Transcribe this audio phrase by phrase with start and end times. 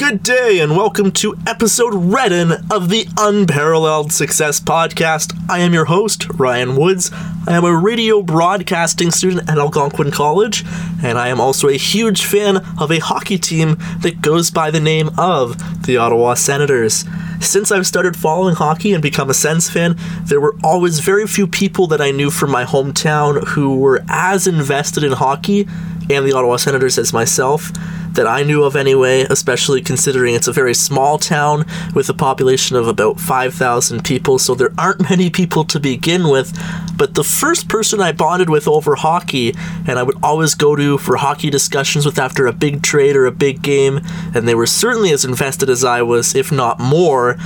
[0.00, 5.38] Good day, and welcome to episode Redden of the Unparalleled Success Podcast.
[5.46, 7.10] I am your host, Ryan Woods.
[7.46, 10.64] I am a radio broadcasting student at Algonquin College,
[11.02, 14.80] and I am also a huge fan of a hockey team that goes by the
[14.80, 17.04] name of the Ottawa Senators.
[17.42, 21.46] Since I've started following hockey and become a Sens fan, there were always very few
[21.46, 25.68] people that I knew from my hometown who were as invested in hockey
[26.08, 27.70] and the Ottawa Senators as myself
[28.14, 32.76] that I knew of anyway, especially considering it's a very small town with a population
[32.76, 36.58] of about 5,000 people, so there aren't many people to begin with.
[36.96, 39.54] But the first person I bonded with over hockey,
[39.86, 43.26] and I would always go to for hockey discussions with after a big trade or
[43.26, 44.00] a big game,
[44.34, 47.36] and they were certainly as invested as I was, if not more.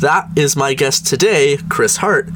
[0.00, 2.30] That is my guest today, Chris Hart.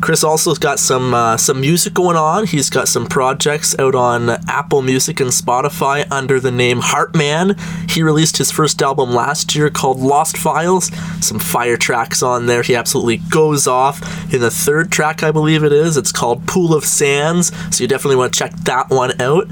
[0.00, 2.46] Chris also has got some uh, some music going on.
[2.46, 7.56] He's got some projects out on Apple Music and Spotify under the name Hartman.
[7.88, 10.90] He released his first album last year called Lost Files.
[11.24, 12.62] Some fire tracks on there.
[12.62, 14.00] He absolutely goes off.
[14.32, 17.52] In the third track, I believe it is, it's called Pool of Sands.
[17.76, 19.48] So you definitely want to check that one out.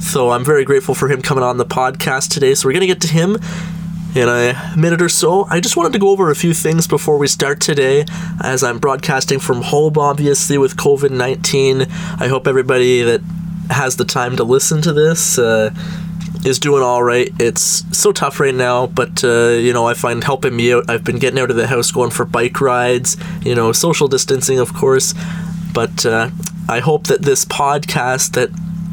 [0.00, 2.54] So I'm very grateful for him coming on the podcast today.
[2.54, 3.38] So we're gonna get to him
[4.14, 5.46] in a minute or so.
[5.48, 8.04] I just wanted to go over a few things before we start today,
[8.42, 11.82] as I'm broadcasting from home, obviously, with COVID 19.
[11.82, 13.20] I hope everybody that
[13.70, 15.38] has the time to listen to this.
[15.38, 15.74] Uh,
[16.44, 17.30] is doing all right.
[17.38, 20.88] It's so tough right now, but uh, you know I find helping me out.
[20.88, 23.16] I've been getting out of the house, going for bike rides.
[23.42, 25.14] You know, social distancing, of course.
[25.74, 26.30] But uh,
[26.68, 28.50] I hope that this podcast that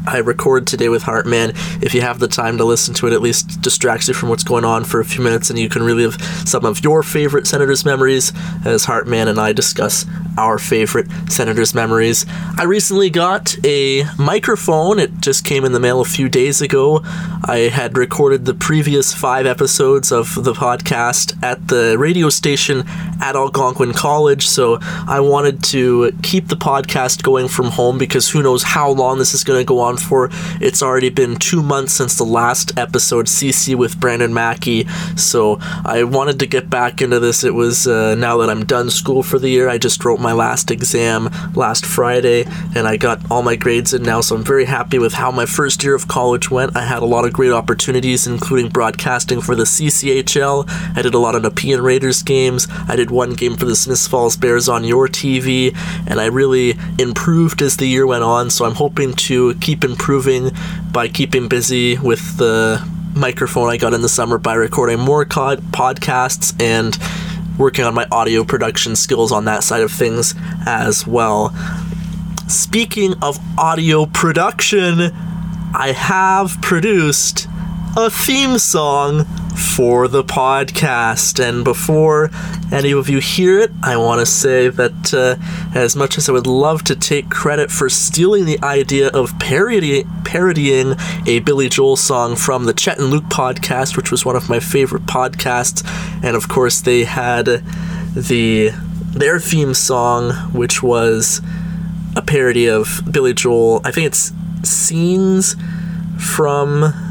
[0.08, 1.50] I record today with Hartman.
[1.82, 4.42] If you have the time to listen to it, at least distracts you from what's
[4.42, 6.14] going on for a few minutes and you can relive
[6.46, 8.32] some of your favorite Senators memories
[8.64, 10.06] as Hartman and I discuss
[10.38, 12.24] our favorite Senators memories.
[12.56, 14.98] I recently got a microphone.
[14.98, 17.02] It just came in the mail a few days ago.
[17.44, 22.84] I had recorded the previous five episodes of the podcast at the radio station
[23.20, 28.42] at Algonquin College, so I wanted to keep the podcast going from home because who
[28.42, 30.30] knows how long this is going to go on for.
[30.60, 34.86] It's already been two months since the last episode, CC with Brandon Mackey.
[35.16, 37.44] So I wanted to get back into this.
[37.44, 39.68] It was uh, now that I'm done school for the year.
[39.68, 42.44] I just wrote my last exam last Friday,
[42.74, 44.20] and I got all my grades in now.
[44.20, 46.76] So I'm very happy with how my first year of college went.
[46.76, 50.68] I had a lot of great opportunities, including broadcasting for the CCHL.
[50.96, 52.68] I did a lot of Nepean Raiders games.
[52.88, 55.76] I did one game for the Smiths Falls Bears on your TV,
[56.06, 58.50] and I really improved as the year went on.
[58.50, 60.50] So I'm hoping to keep improving
[60.92, 62.82] by keeping busy with the
[63.14, 66.96] microphone I got in the summer by recording more cod- podcasts and
[67.58, 70.34] working on my audio production skills on that side of things
[70.66, 71.54] as well.
[72.48, 75.10] Speaking of audio production,
[75.74, 77.48] I have produced
[78.00, 79.24] a theme song
[79.74, 81.44] for the podcast.
[81.44, 82.30] And before
[82.70, 85.34] any of you hear it, I want to say that uh,
[85.76, 90.04] as much as I would love to take credit for stealing the idea of parody-
[90.24, 90.94] parodying
[91.26, 94.60] a Billy Joel song from the Chet and Luke podcast, which was one of my
[94.60, 95.84] favorite podcasts,
[96.22, 97.46] and of course they had
[98.14, 98.70] the
[99.08, 101.40] their theme song, which was
[102.14, 103.80] a parody of Billy Joel.
[103.84, 104.32] I think it's
[104.62, 105.56] scenes
[106.16, 107.07] from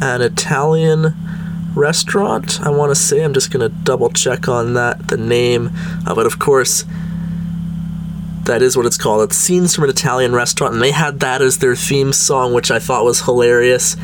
[0.00, 1.14] an Italian
[1.74, 2.60] restaurant.
[2.60, 5.70] I want to say I'm just going to double check on that, the name
[6.06, 6.26] of it.
[6.26, 6.84] Of course,
[8.44, 9.22] that is what it's called.
[9.22, 12.70] It's Scenes from an Italian Restaurant, and they had that as their theme song, which
[12.70, 13.96] I thought was hilarious.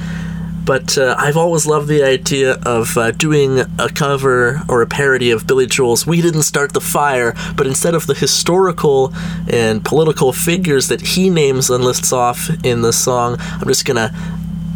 [0.64, 5.30] But uh, I've always loved the idea of uh, doing a cover or a parody
[5.30, 9.14] of Billy Joel's We Didn't Start the Fire, but instead of the historical
[9.48, 13.96] and political figures that he names and lists off in the song, I'm just going
[13.96, 14.14] to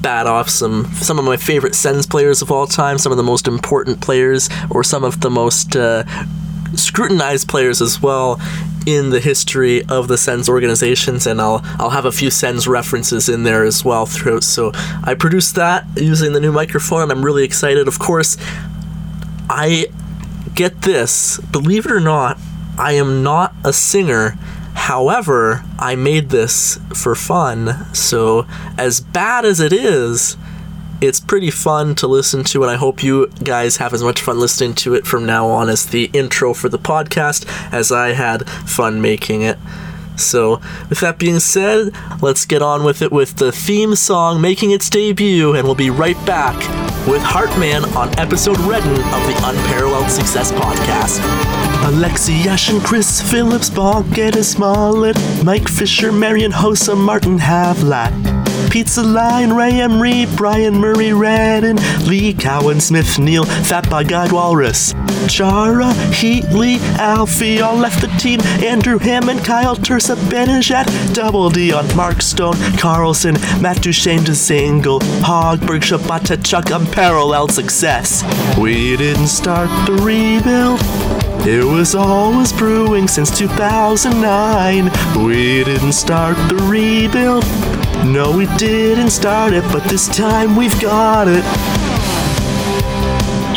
[0.03, 3.25] bat off some some of my favorite Sens players of all time, some of the
[3.25, 6.05] most important players, or some of the most uh,
[6.75, 8.41] scrutinized players as well
[8.85, 13.29] in the history of the Sens organizations, and I'll I'll have a few Sens references
[13.29, 14.45] in there as well throughout.
[14.45, 14.73] So
[15.05, 17.89] I produced that using the new microphone, I'm really excited.
[17.89, 18.37] Of course,
[19.49, 19.87] I
[20.55, 21.39] get this.
[21.39, 22.39] Believe it or not,
[22.79, 24.37] I am not a singer.
[24.75, 28.47] However, I made this for fun, so
[28.77, 30.37] as bad as it is,
[31.01, 34.39] it's pretty fun to listen to, and I hope you guys have as much fun
[34.39, 38.49] listening to it from now on as the intro for the podcast as I had
[38.49, 39.59] fun making it.
[40.17, 44.71] So, with that being said, let's get on with it with the theme song making
[44.71, 46.57] its debut, and we'll be right back
[47.09, 51.62] with Hartman on episode Redden of the Unparalleled Success Podcast.
[51.85, 58.13] Alexei Yashin Chris Phillips, Boggett and Smollett, Mike Fisher, Marian Hossa, Martin Havlat.
[58.71, 61.77] Pizza Line, Ray Emery, Brian Murray, Redden,
[62.07, 64.95] Lee Cowan, Smith, Neil, Fat by Guide Walrus.
[65.29, 68.41] Chara, Heatley, Alfie all left the team.
[68.65, 75.01] Andrew Hammond, Kyle Turris, Benajat, Double D on Mark Stone, Karlsson, Matt Duchene to single,
[75.21, 78.23] Hogberg, Shabata, Chuck, unparalleled success.
[78.57, 80.81] We didn't start the rebuild.
[81.45, 84.15] It was always brewing since 2009.
[85.27, 87.43] We didn't start the rebuild.
[88.07, 91.43] No, we didn't start it, but this time we've got it.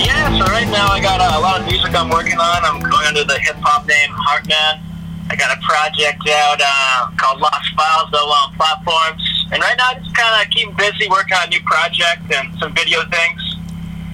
[0.02, 2.66] Yeah, so right now I got uh, a lot of music I'm working on.
[2.66, 4.82] I'm going under the hip hop name Hartman.
[5.30, 9.22] I got a project out uh, called Lost Files, though on platforms.
[9.54, 12.50] And right now, I just kind of keep busy working on a new project and
[12.58, 13.46] some video things.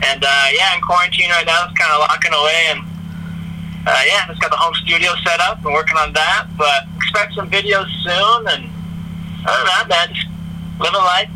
[0.03, 2.75] And uh, yeah, in quarantine right now, it's kind of locking away.
[2.75, 2.90] And
[3.87, 6.47] uh, yeah, just got the home studio set up and working on that.
[6.57, 8.47] But expect some videos soon.
[8.47, 8.69] And
[9.45, 10.27] other than that, man, just
[10.79, 11.29] living life.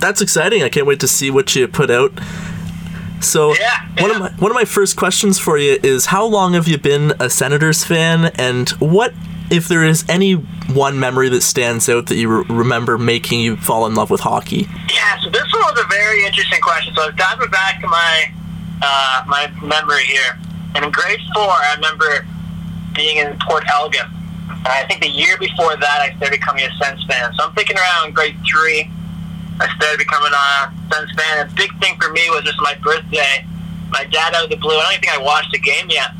[0.00, 0.62] That's exciting.
[0.62, 2.12] I can't wait to see what you put out.
[3.20, 4.16] So Yeah, one yeah.
[4.16, 7.14] of my one of my first questions for you is how long have you been
[7.20, 9.14] a Senators fan, and what
[9.50, 13.56] if there is any one memory that stands out that you re- remember making you
[13.56, 14.68] fall in love with hockey?
[14.92, 16.94] Yeah, so this one was a very interesting question.
[16.94, 18.32] So I was diving back to my
[18.82, 20.38] uh, my memory here,
[20.74, 22.26] and in grade four, I remember
[22.94, 24.06] being in Port Elgin.
[24.48, 27.32] And I think the year before that, I started becoming a Sens fan.
[27.34, 28.90] So I'm thinking around grade three,
[29.60, 31.48] I started becoming a Sens fan.
[31.48, 33.46] The big thing for me was just my birthday.
[33.90, 34.74] My dad out of the blue.
[34.74, 36.10] I don't even think I watched the game yet.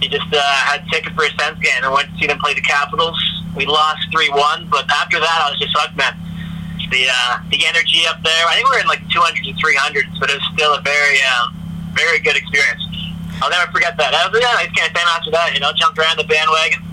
[0.00, 2.54] He just uh, had tickets for a Sens game and went to see them play
[2.54, 3.18] the Capitals.
[3.54, 6.16] We lost three one, but after that, I was just hooked, man
[6.90, 8.44] the uh, the energy up there.
[8.46, 11.18] I think we were in like 200s and 300s, but it was still a very
[11.22, 11.54] um,
[11.94, 12.82] very good experience.
[13.42, 14.14] I'll never forget that.
[14.14, 15.54] I was yeah, I just can't stand after that.
[15.54, 16.84] You know, jumped around the bandwagon.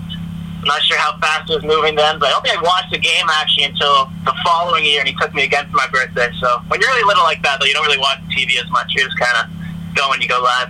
[0.58, 2.90] I'm not sure how fast it was moving then, but I don't think I watched
[2.90, 6.30] the game actually until the following year, and he took me again for my birthday.
[6.40, 8.90] So when you're really little like that, though, you don't really watch TV as much.
[8.90, 10.68] You just kind of go when you go live.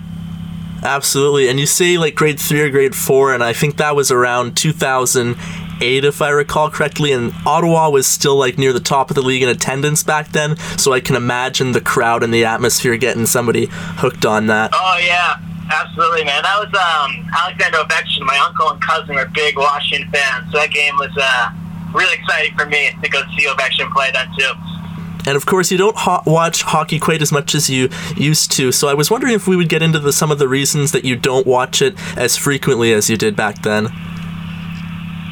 [0.83, 1.49] Absolutely.
[1.49, 4.57] And you say like grade three or grade four, and I think that was around
[4.57, 7.13] 2008, if I recall correctly.
[7.13, 10.57] And Ottawa was still like near the top of the league in attendance back then.
[10.77, 14.71] So I can imagine the crowd and the atmosphere getting somebody hooked on that.
[14.75, 15.41] Oh yeah,
[15.71, 16.43] absolutely, man.
[16.43, 18.25] That was um, Alexander Ovechkin.
[18.27, 21.51] My uncle and cousin were big Washington fans, so that game was uh,
[21.95, 24.53] really exciting for me to go see Ovechkin play that too.
[25.27, 28.73] And of course, you don't ho- watch hockey quite as much as you used to.
[28.73, 31.05] So I was wondering if we would get into the, some of the reasons that
[31.05, 33.85] you don't watch it as frequently as you did back then.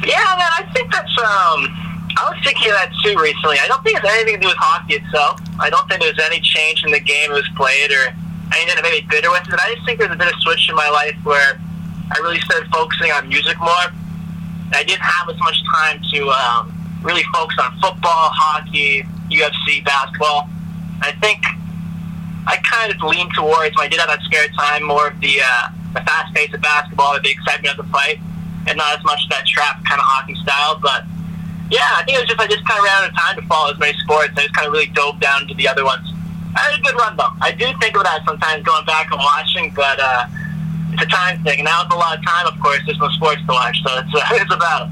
[0.05, 1.17] Yeah, man, I think that's.
[1.17, 1.73] Um,
[2.17, 3.57] I was thinking of that too recently.
[3.59, 5.41] I don't think it's anything to do with hockey itself.
[5.59, 8.13] I don't think there's any change in the game that was played or
[8.53, 9.59] anything that made me bitter with it.
[9.59, 11.59] I just think there's a bit of switch in my life where
[12.11, 13.91] I really started focusing on music more.
[14.73, 20.49] I didn't have as much time to um, really focus on football, hockey, UFC, basketball.
[21.01, 21.43] I think
[22.47, 25.39] I kind of leaned towards when I did have that spare time more of the
[25.43, 28.19] uh, the fast pace of basketball, the excitement of the fight,
[28.67, 30.79] and not as much that trap kind of hockey style.
[30.79, 31.03] But
[31.69, 33.43] yeah, I think it was just I just kind of ran out of time to
[33.47, 34.31] follow as many sports.
[34.35, 36.07] I just kind of really dove down into the other ones.
[36.55, 37.33] I had a good run though.
[37.41, 40.25] I do think of that sometimes going back and watching, but uh,
[40.93, 41.63] it's a time thing.
[41.63, 42.79] Now it's a lot of time, of course.
[42.85, 44.89] There's no sports to watch, so it's uh, it's a battle.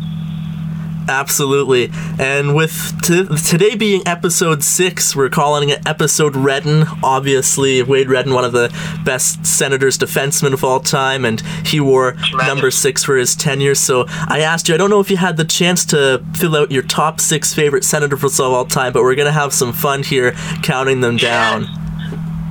[1.08, 1.92] Absolutely.
[2.20, 6.86] And with t- today being episode six, we're calling it episode Redden.
[7.04, 8.74] Obviously, Wade Redden, one of the
[9.04, 13.76] best Senators defensemen of all time, and he wore number six for his tenure.
[13.76, 16.72] So I asked you, I don't know if you had the chance to fill out
[16.72, 20.04] your top six favorite Senators of all time, but we're going to have some fun
[20.04, 20.32] here
[20.64, 21.66] counting them down.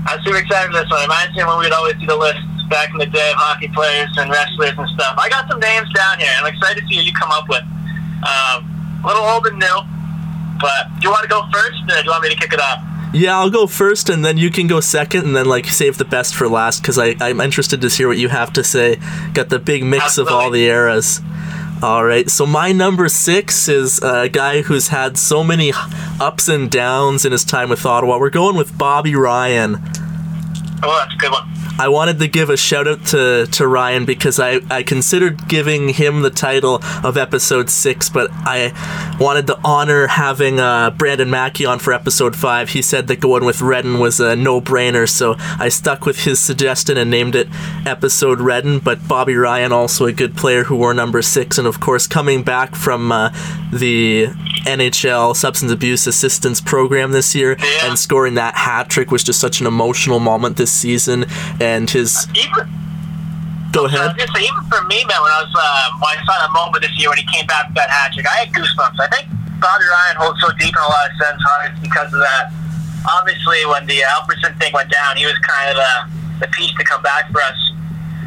[0.06, 1.00] I'm super excited for this one.
[1.00, 3.36] It reminds me of when we'd always do the lists back in the day of
[3.36, 5.16] hockey players and wrestlers and stuff.
[5.18, 6.30] I got some names down here.
[6.38, 7.64] I'm excited to see what you come up with.
[8.22, 9.78] Um, a little old and new,
[10.60, 12.60] but do you want to go first, or do you want me to kick it
[12.60, 12.82] off?
[13.12, 16.04] Yeah, I'll go first, and then you can go second, and then like save the
[16.04, 18.98] best for last because I'm interested to hear what you have to say.
[19.34, 21.20] Got the big mix of all the eras.
[21.82, 25.72] All right, so my number six is a guy who's had so many
[26.18, 28.18] ups and downs in his time with Ottawa.
[28.18, 29.76] We're going with Bobby Ryan.
[30.82, 31.46] Oh, that's a good one.
[31.76, 35.88] I wanted to give a shout out to, to Ryan because I, I considered giving
[35.88, 38.72] him the title of episode six, but I
[39.20, 42.70] wanted to honor having uh, Brandon Mackey on for episode five.
[42.70, 46.38] He said that going with Redden was a no brainer, so I stuck with his
[46.38, 47.48] suggestion and named it
[47.84, 48.78] episode Redden.
[48.78, 52.44] But Bobby Ryan, also a good player who wore number six, and of course, coming
[52.44, 53.30] back from uh,
[53.72, 54.26] the
[54.64, 57.88] NHL substance abuse assistance program this year Yeah.
[57.88, 61.26] and scoring that hat trick was just such an emotional moment this season.
[61.64, 62.68] And his Even
[63.72, 64.12] go I was ahead.
[64.20, 66.84] gonna say, even for me, man, when I was uh, when I saw that moment
[66.84, 69.00] this year when he came back with that hat trick, I had goosebumps.
[69.00, 69.32] I think
[69.64, 72.52] Bobby Ryan holds so deep in a lot of Sens hearts because of that.
[73.16, 76.84] Obviously, when the Alfredsson thing went down, he was kind of the, the piece to
[76.84, 77.56] come back for us.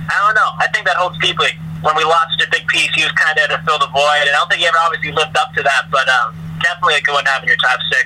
[0.10, 0.52] I don't know.
[0.58, 1.50] I think that holds deeply.
[1.82, 4.26] When we lost such a big piece, he was kind of to fill the void,
[4.26, 5.90] and I don't think he ever obviously lived up to that.
[5.94, 8.06] But um, definitely a good one having your top six.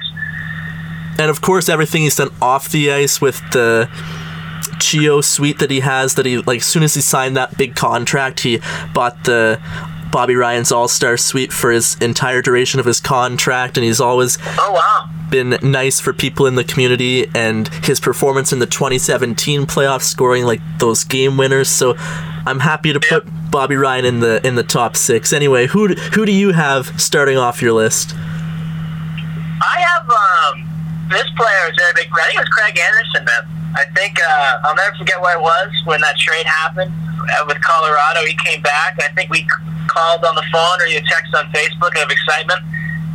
[1.20, 3.88] And of course, everything he's done off the ice with the
[4.80, 6.16] CHEO suite that he has.
[6.16, 8.60] That he like, as soon as he signed that big contract, he
[8.94, 9.60] bought the
[10.12, 14.38] Bobby Ryan's All Star Suite for his entire duration of his contract, and he's always
[14.58, 17.26] oh wow been nice for people in the community.
[17.34, 21.70] And his performance in the 2017 playoffs, scoring like those game winners.
[21.70, 21.96] So
[22.46, 25.34] I'm happy to put Bobby Ryan in the in the top six.
[25.34, 28.14] Anyway, who who do you have starting off your list?
[29.64, 30.71] I have um,
[31.12, 32.08] this player is very big.
[32.12, 33.44] I think it was Craig Anderson, man.
[33.76, 37.60] I think uh, I'll never forget where it was when that trade happened uh, with
[37.62, 38.26] Colorado.
[38.28, 39.00] He came back.
[39.00, 39.48] I think we
[39.88, 42.60] called on the phone or you text on Facebook of excitement.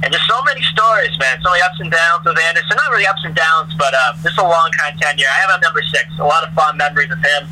[0.04, 1.40] And just so many stories, man.
[1.40, 2.76] So many ups and downs with Anderson.
[2.76, 5.28] Not really ups and downs, but uh, just a long kind of tenure.
[5.28, 6.04] I have him number six.
[6.20, 7.48] A lot of fond memories with him.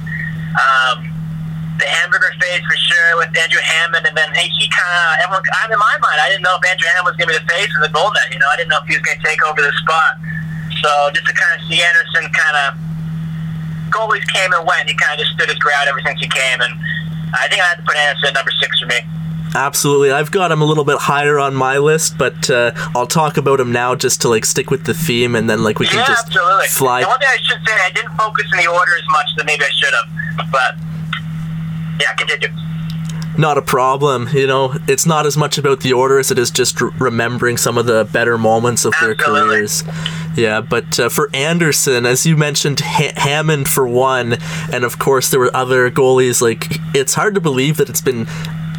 [0.54, 0.96] Um,
[1.78, 5.42] the hamburger face for sure with Andrew Hammond, and then hey, he kind of everyone.
[5.58, 6.18] I'm in my mind.
[6.22, 8.12] I didn't know if Andrew Hammond was going to be the face of the goal
[8.14, 8.30] net.
[8.30, 10.22] You know, I didn't know if he was going to take over the spot.
[10.84, 12.84] So just to kind of see Anderson kind of
[13.88, 14.84] goalies came and went.
[14.86, 16.74] He kind of just stood his ground ever since he came, and
[17.32, 19.00] I think I had to put Anderson at number six for me.
[19.54, 23.38] Absolutely, I've got him a little bit higher on my list, but uh, I'll talk
[23.38, 26.00] about him now just to like stick with the theme, and then like we can
[26.00, 26.66] yeah, just absolutely.
[26.66, 27.00] fly.
[27.00, 29.44] And one thing I should say, I didn't focus in the order as much as
[29.46, 30.76] maybe I should have, but
[31.98, 32.48] yeah, continue.
[33.36, 34.28] Not a problem.
[34.32, 37.56] You know, it's not as much about the order as it is just r- remembering
[37.56, 39.48] some of the better moments of their Absolutely.
[39.50, 39.82] careers.
[40.36, 44.36] Yeah, but uh, for Anderson, as you mentioned, ha- Hammond for one,
[44.72, 46.40] and of course there were other goalies.
[46.40, 48.26] Like it's hard to believe that it's been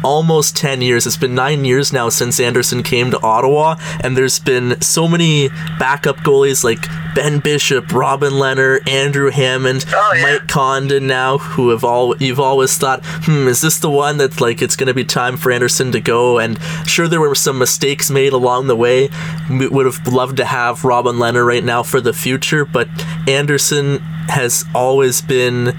[0.04, 1.06] almost 10 years.
[1.06, 5.48] It's been nine years now since Anderson came to Ottawa, and there's been so many
[5.78, 10.22] backup goalies like Ben Bishop, Robin Lehner, Andrew Hammond, Oh, yeah.
[10.22, 14.40] Mike Condon now, who have all you've always thought, hmm, is this the one that's
[14.40, 16.38] like it's going to be time for Anderson to go?
[16.38, 19.08] And sure, there were some mistakes made along the way.
[19.50, 22.88] We would have loved to have Robin Lehner right now for the future, but
[23.28, 23.98] Anderson
[24.28, 25.76] has always been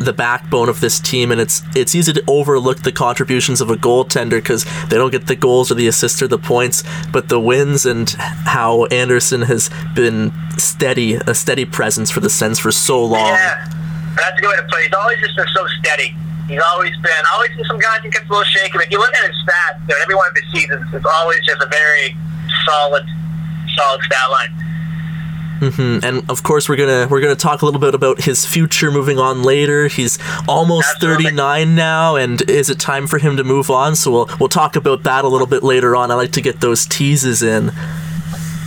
[0.00, 3.76] the backbone of this team, and it's it's easy to overlook the contributions of a
[3.76, 7.38] goaltender because they don't get the goals or the assists or the points, but the
[7.38, 13.04] wins and how Anderson has been steady, a steady presence for the Sens for so
[13.04, 13.26] long.
[13.26, 13.68] Yeah,
[14.16, 14.82] that's a good way to.
[14.82, 16.16] He's always just been so steady.
[16.48, 18.72] He's always been, always been some guys that gets a little shaky.
[18.72, 21.62] But if you look at his stats, every one of his seasons, it's always just
[21.62, 22.16] a very
[22.64, 23.06] solid,
[23.76, 24.69] solid stat line.
[25.60, 28.90] Hmm And of course, we're gonna we're gonna talk a little bit about his future
[28.90, 29.88] moving on later.
[29.88, 31.24] He's almost Absolutely.
[31.24, 33.94] 39 now, and is it time for him to move on?
[33.94, 36.10] So we'll we'll talk about that a little bit later on.
[36.10, 37.72] I like to get those teases in.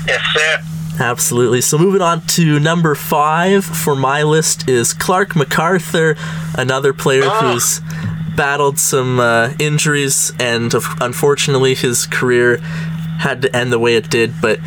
[0.07, 0.59] Yes, sir.
[0.99, 1.61] Absolutely.
[1.61, 6.15] So moving on to number five for my list is Clarke MacArthur,
[6.55, 7.53] another player Ah.
[7.53, 7.81] who's
[8.35, 12.57] battled some uh, injuries, and of, unfortunately his career
[13.19, 14.33] had to end the way it did.
[14.41, 14.59] But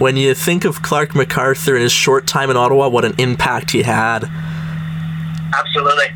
[0.00, 3.70] when you think of Clarke MacArthur and his short time in Ottawa, what an impact
[3.72, 4.24] he had
[5.52, 6.06] Absolutely.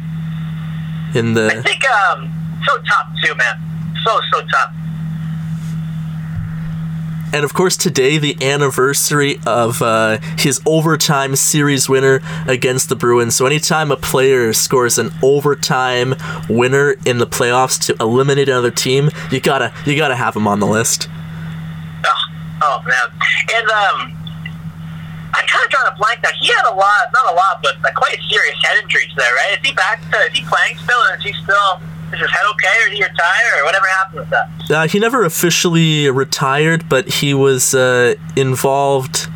[1.14, 1.48] in the.
[1.52, 3.94] I think um, so tough too, man.
[4.02, 4.74] So so tough.
[7.34, 13.36] And of course, today, the anniversary of uh, his overtime series winner against the Bruins.
[13.36, 16.14] So, anytime a player scores an overtime
[16.48, 20.60] winner in the playoffs to eliminate another team, you gotta you gotta have him on
[20.60, 21.08] the list.
[22.64, 23.08] Oh, man.
[23.52, 24.16] And um,
[25.34, 26.30] I kind of drawn a blank now.
[26.40, 29.58] He had a lot, not a lot, but like, quite serious head injuries there, right?
[29.60, 30.16] Is he back to?
[30.32, 31.02] Is he playing still?
[31.18, 31.80] Is he still?
[32.12, 34.48] Is his head okay, or did he retire, or whatever happened with that?
[34.70, 39.28] Uh, he never officially retired, but he was uh, involved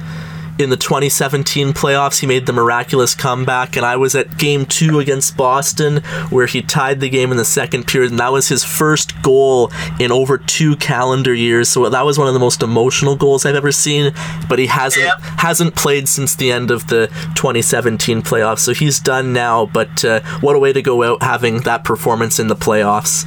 [0.59, 2.21] in the 2017 playoffs.
[2.21, 5.99] He made the miraculous comeback, and I was at game two against Boston
[6.31, 9.71] where he tied the game in the second period, and that was his first goal
[10.01, 11.69] in over two calendar years.
[11.69, 14.13] So that was one of the most emotional goals I've ever seen.
[14.49, 15.21] But he hasn't Yep.
[15.39, 19.67] hasn't played since the end of the 2017 playoffs, so he's done now.
[19.67, 23.25] But uh, what a way to go out having that performance in the playoffs.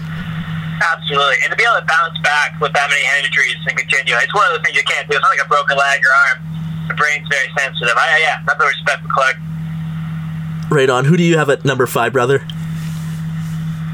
[0.82, 1.36] Absolutely.
[1.44, 4.34] And to be able to bounce back with that many hand injuries and continue, it's
[4.34, 5.16] one of the things you can't do.
[5.16, 6.38] It's not like a broken leg or arm.
[6.88, 7.94] The brain's very sensitive.
[7.96, 9.38] I, yeah, nothing respect for Clarke.
[10.70, 11.06] Right on.
[11.06, 12.42] Who do you have at number five, brother?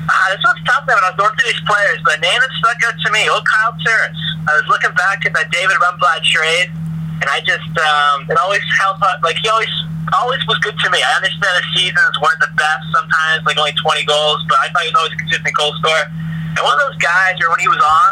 [0.08, 0.96] Ah, this one's tough, man.
[0.96, 3.28] When I was going through these players, but a name that stuck out to me,
[3.28, 4.18] old Kyle Turris.
[4.48, 6.72] I was looking back at that David Rundblad trade,
[7.20, 9.70] and I just, um, it always helped, out- like, he always,
[10.16, 11.04] always was good to me.
[11.04, 14.88] I understand the seasons weren't the best sometimes, like only 20 goals, but I thought
[14.88, 16.08] he was always a consistent goal scorer.
[16.56, 18.12] And one of those guys where when he was on,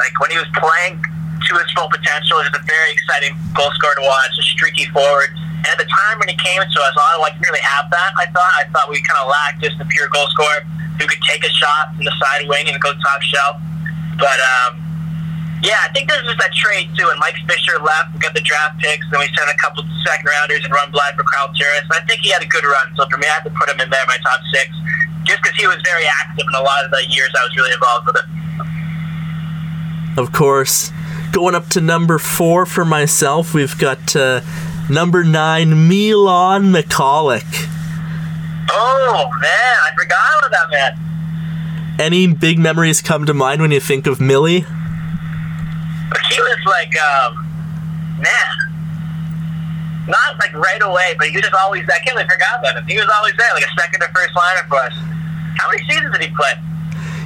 [0.00, 1.02] like when he was playing
[1.38, 2.42] to his full potential.
[2.42, 5.30] He's a very exciting goal scorer to watch, a streaky forward.
[5.62, 8.10] And at the time when he came to us, I like didn't really have that.
[8.18, 10.62] I thought I thought we kind of lacked just a pure goal scorer
[10.98, 13.56] who could take a shot from the side wing and go top shelf.
[14.18, 14.82] But um,
[15.62, 17.06] yeah, I think there's just that trade too.
[17.10, 20.26] And Mike Fisher left, we got the draft picks, then we sent a couple second
[20.26, 21.86] rounders and Rundblad for Carl Turris.
[21.90, 22.94] And I think he had a good run.
[22.94, 24.70] So for me, I had to put him in there, my top six,
[25.26, 27.74] just because he was very active in a lot of the years I was really
[27.74, 28.26] involved with it.
[30.18, 30.90] Of course,
[31.32, 34.40] going up to number four for myself, we've got uh,
[34.90, 37.44] number nine, Milan Michalek.
[38.70, 41.96] Oh man, I forgot about that man.
[41.98, 44.60] Any big memories come to mind when you think of Millie?
[44.60, 47.34] He was like, um,
[48.20, 48.68] man,
[50.06, 51.84] not like right away, but he was just always.
[51.88, 52.86] I can't forgot about him.
[52.86, 54.92] He was always there, like a second or first liner for us.
[55.56, 56.52] How many seasons did he play?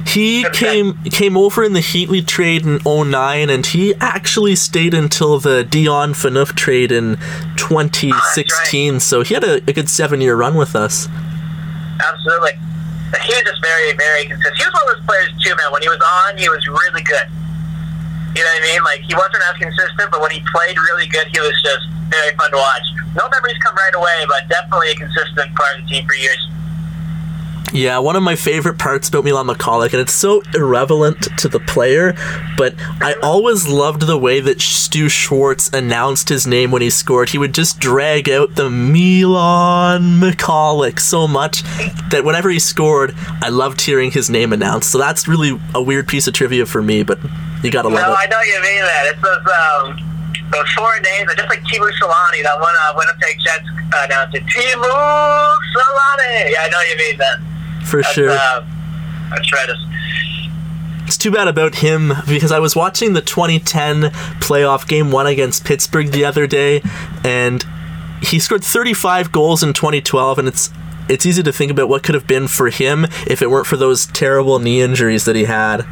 [0.05, 5.39] He came came over in the Heatley trade in 09 and he actually stayed until
[5.39, 7.17] the Dion Phaneuf trade in
[7.57, 8.99] 2016.
[8.99, 11.07] So he had a, a good seven year run with us.
[11.99, 12.51] Absolutely.
[13.21, 14.57] He was just very, very consistent.
[14.57, 15.71] He was one of those players too, man.
[15.71, 17.29] When he was on, he was really good.
[18.35, 18.83] You know what I mean?
[18.83, 22.35] Like he wasn't as consistent, but when he played really good, he was just very
[22.35, 22.85] fun to watch.
[23.15, 26.41] No memories come right away, but definitely a consistent part of the team for years.
[27.71, 31.59] Yeah, one of my favorite parts about Milan Michalek, and it's so irrelevant to the
[31.59, 32.13] player,
[32.55, 37.29] but I always loved the way that Stu Schwartz announced his name when he scored.
[37.29, 41.63] He would just drag out the Milan Michalek so much
[42.11, 44.91] that whenever he scored, I loved hearing his name announced.
[44.91, 47.17] So that's really a weird piece of trivia for me, but
[47.63, 48.09] you gotta love No, it.
[48.09, 49.07] No, I know you mean that.
[49.07, 53.39] It's those um, those foreign names, are just like Teemu Selanne, that one uh, Winnipeg
[53.43, 53.65] Jets
[53.95, 54.43] uh, announced it.
[54.43, 54.83] Teemu
[55.73, 56.51] Selanne.
[56.51, 57.39] Yeah, I know you mean that.
[57.85, 58.29] For That's, sure.
[58.31, 58.65] uh,
[59.29, 59.69] that's right.
[59.69, 59.89] It's-
[61.23, 64.11] too bad about him because I was watching the 2010
[64.41, 66.81] playoff game one against Pittsburgh the other day,
[67.23, 67.65] and
[68.21, 70.69] he scored 35 goals in 2012, and it's
[71.07, 73.77] it's easy to think about what could have been for him if it weren't for
[73.77, 75.85] those terrible knee injuries that he had.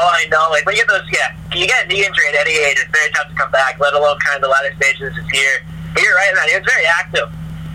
[0.00, 0.48] Oh, I know.
[0.50, 2.78] Like, you get those, yeah, you get a knee injury at any age.
[2.80, 5.34] It's very tough to come back, let alone kind of the latter stages of this
[5.34, 5.60] year.
[5.92, 6.48] But you're right, man.
[6.48, 7.28] He was very active.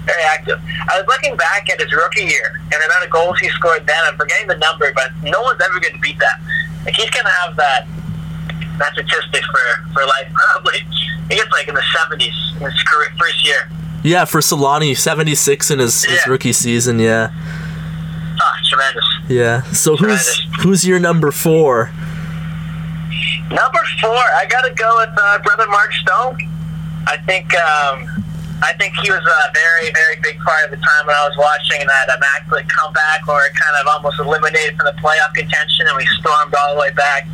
[0.06, 0.60] Very active.
[0.90, 3.88] I was looking back at his rookie year and the amount of goals he scored
[3.88, 3.96] then.
[4.06, 6.40] I'm forgetting the number, but no one's ever going to beat that.
[6.86, 7.88] Like, he's going to have that
[8.80, 10.80] that statistic for, for life, probably.
[11.30, 13.70] He gets like in the 70s in his career, first year.
[14.04, 17.00] Yeah, for Selanne, 76 in his, his rookie season.
[17.00, 17.30] Yeah,
[18.42, 19.06] Oh, tremendous.
[19.30, 19.62] yeah.
[19.72, 21.92] So who's who's your number four?
[23.50, 26.38] Number four, I got to go with uh, brother Mark Stone.
[27.06, 28.13] I think um,
[28.64, 31.36] I think he was a very very big part of the time when I was
[31.36, 36.00] watching that immaculate comeback, where it kind of almost eliminated from the playoff contention, and
[36.00, 37.28] we stormed all the way back.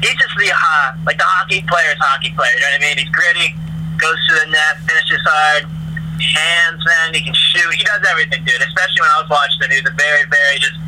[0.00, 2.48] He's just the uh, like the hockey player's hockey player.
[2.56, 2.96] You know what I mean?
[2.96, 3.52] He's gritty,
[4.00, 5.68] goes to the net, finishes hard,
[6.16, 7.68] hands man, he can shoot.
[7.76, 8.64] He does everything, dude.
[8.64, 10.80] Especially when I was watching him, he was a very very just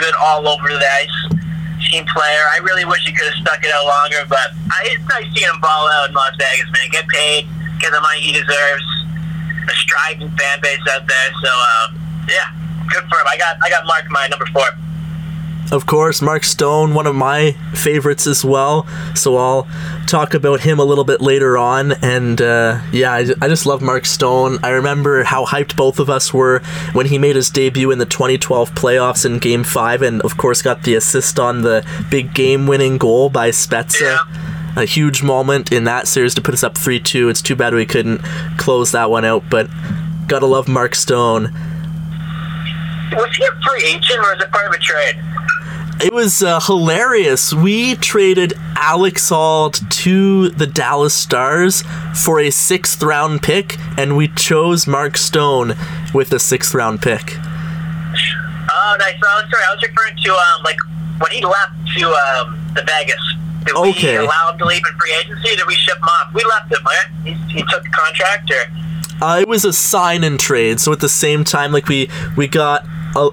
[0.00, 1.18] good all over the ice
[1.84, 2.44] team player.
[2.48, 5.52] I really wish he could have stuck it out longer, but I, it's nice seeing
[5.52, 6.88] him ball out in Las Vegas, man.
[6.88, 7.44] Get paid,
[7.76, 8.88] get the money he deserves.
[9.68, 12.52] A striving fan base out there, so um, yeah,
[12.88, 13.26] good for him.
[13.28, 14.66] I got I got Mark my number four.
[15.72, 18.86] Of course, Mark Stone, one of my favorites as well.
[19.14, 19.66] So I'll
[20.06, 21.92] talk about him a little bit later on.
[22.02, 24.58] And uh, yeah, I, I just love Mark Stone.
[24.62, 26.60] I remember how hyped both of us were
[26.92, 30.60] when he made his debut in the 2012 playoffs in Game 5, and of course
[30.62, 34.02] got the assist on the big game winning goal by Spezza.
[34.02, 34.43] Yeah.
[34.76, 37.28] A huge moment in that series to put us up 3 2.
[37.28, 38.18] It's too bad we couldn't
[38.58, 39.68] close that one out, but
[40.26, 41.52] gotta love Mark Stone.
[43.12, 45.16] Was he a free agent or was it part of a trade?
[46.00, 47.54] It was uh, hilarious.
[47.54, 51.82] We traded Alex Auld to the Dallas Stars
[52.14, 55.74] for a sixth round pick, and we chose Mark Stone
[56.12, 57.36] with a sixth round pick.
[57.38, 59.14] Oh, nice.
[59.22, 60.76] Oh, sorry, I was referring to um like
[61.20, 63.36] when he left to um the Vegas.
[63.66, 64.18] Did Okay.
[64.18, 65.52] we allow him to leave in free agency?
[65.52, 66.32] Or did we ship him off?
[66.34, 67.06] We left him, right?
[67.24, 71.00] He, he took the contract, or Uh, it was a sign and trade, so at
[71.00, 72.84] the same time, like we we got
[73.16, 73.28] a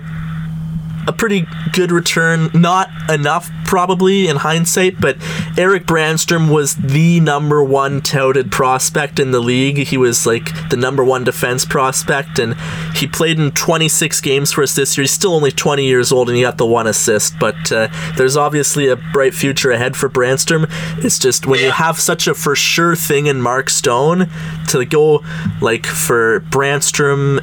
[1.08, 2.50] a pretty good return.
[2.54, 5.18] Not enough, probably in hindsight, but
[5.58, 9.78] Erik Brannstrom was the number one touted prospect in the league.
[9.78, 12.56] He was like the number one defense prospect, and
[12.96, 15.04] he played in 26 games for us this year.
[15.04, 17.38] He's still only 20 years old, and he got the one assist.
[17.40, 17.88] But uh,
[18.18, 20.68] there's obviously a bright future ahead for Brannstrom.
[21.04, 24.30] It's just when you have such a for sure thing in Mark Stone
[24.70, 25.24] to go
[25.62, 27.40] like for Brannstrom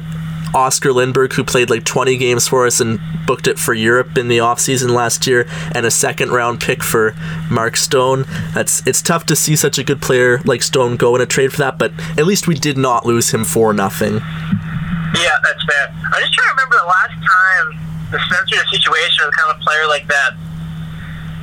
[0.53, 4.27] Oscar Lindberg, who played like 20 games for us and booked it for Europe in
[4.27, 7.15] the offseason last year, and a second round pick for
[7.49, 8.25] Mark Stone.
[8.53, 11.51] That's it's tough to see such a good player like Stone go in a trade
[11.51, 14.15] for that, but at least we did not lose him for nothing.
[14.15, 15.89] Yeah, that's fair.
[15.89, 17.79] I'm just trying to remember the last time
[18.11, 20.31] the sensitive situation with kind of a player like that.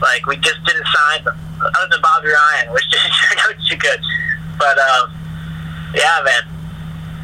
[0.00, 4.00] Like we just didn't sign other than Bobby Ryan, which didn't turn out too good.
[4.58, 5.12] But um,
[5.94, 6.55] yeah, man.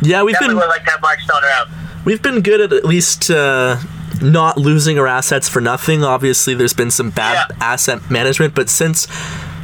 [0.02, 1.70] Yeah, we've Definitely been like to have Mark Stone around.
[2.04, 3.76] we've been good at at least uh,
[4.20, 6.02] not losing our assets for nothing.
[6.04, 7.56] Obviously, there's been some bad Yeah.
[7.60, 9.06] asset management, but since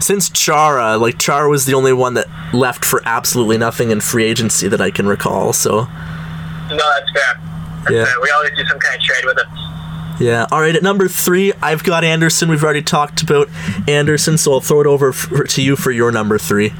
[0.00, 4.24] since Chara, like Chara was the only one that left for absolutely nothing in free
[4.24, 5.52] agency that I can recall.
[5.52, 5.88] So
[6.70, 7.40] No, that's fair.
[7.84, 8.04] That's Yeah.
[8.04, 8.14] fair.
[8.22, 9.46] We always do some kind of trade with him.
[10.20, 10.46] yeah.
[10.52, 12.48] All right, at number three, I've got Anderson.
[12.48, 13.48] We've already talked about
[13.88, 16.72] Anderson, so I'll throw it over f- to you for your number three.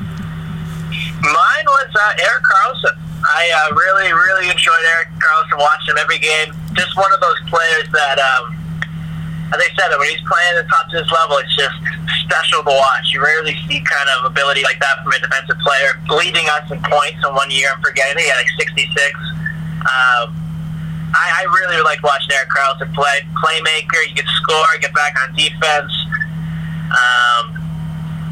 [1.23, 2.97] Mine was uh, Erik Karlsson.
[3.27, 5.59] I uh, really, really enjoyed Erik Karlsson.
[5.59, 6.55] Watching him every game.
[6.75, 8.55] Just one of those players that, um,
[9.51, 11.75] as I said, when he's playing at the top of his level, it's just
[12.23, 13.11] special to watch.
[13.11, 15.99] You rarely see kind of ability like that from a defensive player.
[16.15, 18.23] Leading us in points in one year, I'm forgetting.
[18.23, 18.95] He had like 66.
[19.83, 20.39] Um,
[21.11, 23.27] I, I really like watching Erik Karlsson play.
[23.43, 25.93] Playmaker, you can score, get back on defense.
[26.95, 27.58] Um,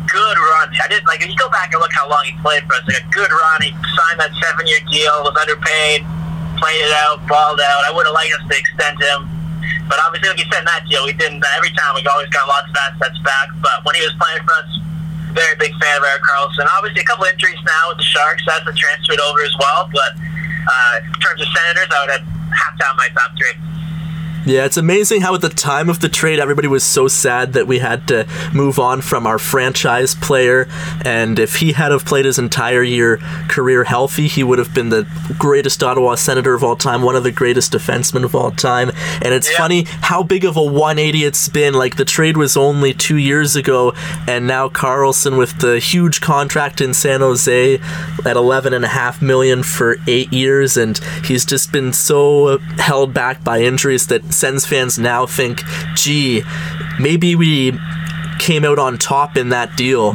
[0.06, 0.70] good run.
[0.74, 2.86] I didn't like if you go back and look how long he played for us.
[2.86, 3.58] Like a good run.
[3.62, 6.06] He signed that seven-year deal, was underpaid,
[6.58, 7.82] played it out, balled out.
[7.84, 9.28] I would have liked us to extend him,
[9.88, 11.42] but obviously, like you said in that deal, we didn't.
[11.54, 13.48] Every time we always got lots of assets back.
[13.62, 14.70] But when he was playing for us,
[15.30, 16.66] very big fan of Erik Karlsson.
[16.74, 18.42] Obviously, a couple injuries now with the Sharks.
[18.46, 19.86] That's a transferred over as well.
[19.92, 23.54] But uh, in terms of Senators, I would have half down my top three.
[24.46, 27.66] Yeah, it's amazing how at the time of the trade, everybody was so sad that
[27.66, 30.68] we had to move on from our franchise player.
[31.04, 33.16] And if he had have played his entire year
[33.48, 35.04] career healthy, he would have been the
[35.36, 38.92] greatest Ottawa Senator of all time, one of the greatest defensemen of all time.
[39.20, 39.56] And it's Yeah.
[39.58, 41.74] funny how big of a 180 it's been.
[41.74, 43.94] Like the trade was only two years ago,
[44.28, 47.80] and now Karlsson with the huge contract in San Jose
[48.24, 53.12] at 11 and a half million for eight years, and he's just been so held
[53.12, 55.62] back by injuries that Sens fans now think,
[55.94, 56.42] gee,
[57.00, 57.72] maybe we
[58.38, 60.12] came out on top in that deal.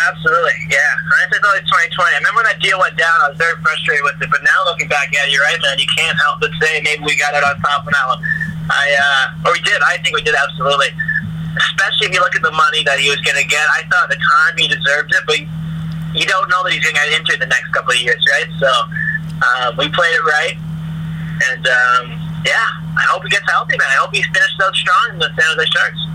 [0.00, 0.90] Absolutely, yeah.
[1.06, 2.12] Hindsight's always twenty twenty.
[2.16, 4.32] I remember when that deal went down, I was very frustrated with it.
[4.32, 5.78] But now looking back at it, you're right, man.
[5.78, 8.20] You can't help but say maybe we got it on top on that one.
[8.72, 9.76] I uh, or we did.
[9.84, 10.88] I think we did absolutely.
[11.52, 13.62] Especially if you look at the money that he was going to get.
[13.76, 15.38] I thought at the time he deserved it, but
[16.14, 18.48] you don't know that he's going to get injured the next couple of years, right?
[18.58, 18.70] So
[19.42, 20.56] um, we played it right,
[21.50, 23.88] and um, yeah, I hope he gets healthy, man.
[23.88, 26.06] I hope he's finished out strong in the San Jose Sharks.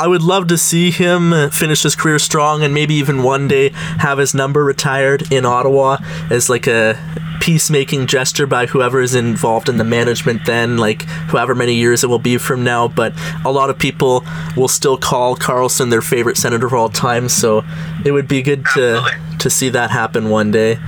[0.00, 3.68] I would love to see him finish his career strong and maybe even one day
[3.98, 5.98] have his number retired in Ottawa
[6.30, 6.98] as like a
[7.40, 12.08] peacemaking gesture by whoever is involved in the management then, like however many years it
[12.08, 12.88] will be from now.
[12.88, 13.12] But
[13.44, 14.24] a lot of people
[14.56, 17.62] will still call Karlsson their favorite senator of all time, so
[18.04, 19.38] it would be good to Absolutely.
[19.38, 20.78] to see that happen one day.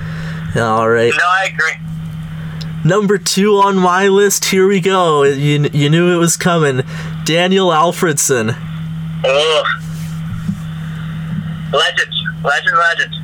[0.57, 1.13] All right.
[1.17, 1.87] No, I agree.
[2.87, 5.23] Number two on my list, here we go.
[5.23, 6.83] You, you knew it was coming.
[7.25, 8.55] Daniel Alfredsson.
[9.25, 9.63] Oh,
[11.73, 12.13] legend,
[12.45, 13.15] legend, legend.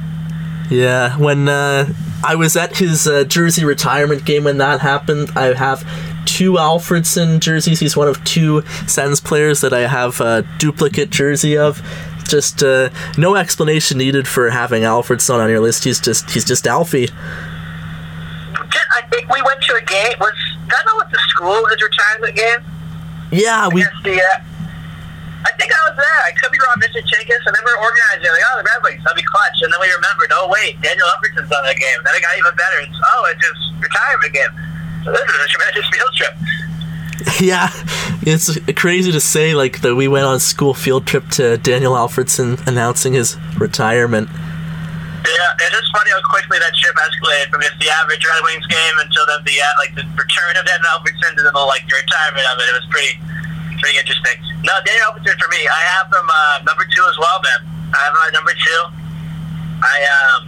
[0.70, 1.94] Yeah, when uh,
[2.26, 5.88] I was at his uh, jersey retirement game when that happened, I have
[6.26, 7.80] two Alfredsson jerseys.
[7.80, 11.82] He's one of two Sens players that I have a duplicate jersey of.
[12.28, 15.86] Just uh, no explanation needed for having Alfredsson on your list.
[15.86, 17.08] He's just he's just Alfie.
[18.96, 20.16] I think we went to a game.
[20.20, 20.34] Was
[20.70, 22.62] that not what the school his retirement game?
[23.32, 24.22] Yeah, we the.
[24.22, 24.54] Uh,
[25.44, 26.20] I think I was there.
[26.24, 27.04] I could be wrong, Mr.
[27.04, 27.44] Chinkis.
[27.44, 28.32] I remember organizing.
[28.32, 29.60] Like, oh, the Red Wings, that'll be clutch.
[29.60, 32.00] And then we remembered, oh wait, Daniel Alfredsson's on that game.
[32.04, 32.80] Then it got even better.
[32.80, 34.54] It's oh, it's his retirement game.
[35.04, 36.34] So this is a tremendous field trip.
[37.40, 37.70] yeah,
[38.24, 41.94] it's crazy to say like that we went on a school field trip to Daniel
[41.94, 44.30] Alfredsson announcing his retirement.
[45.24, 48.68] Yeah, it's just funny how quickly that ship escalated from just the average Red Wings
[48.68, 51.96] game until then the uh, like the return of Daniel Alfredsson to the like the
[51.96, 52.68] retirement of it.
[52.68, 53.14] It was pretty
[53.80, 54.36] pretty interesting.
[54.68, 57.60] No, Daniel Alfredsson for me, I have him uh, number two as well, man.
[57.96, 58.82] I have him number two.
[59.80, 60.42] I um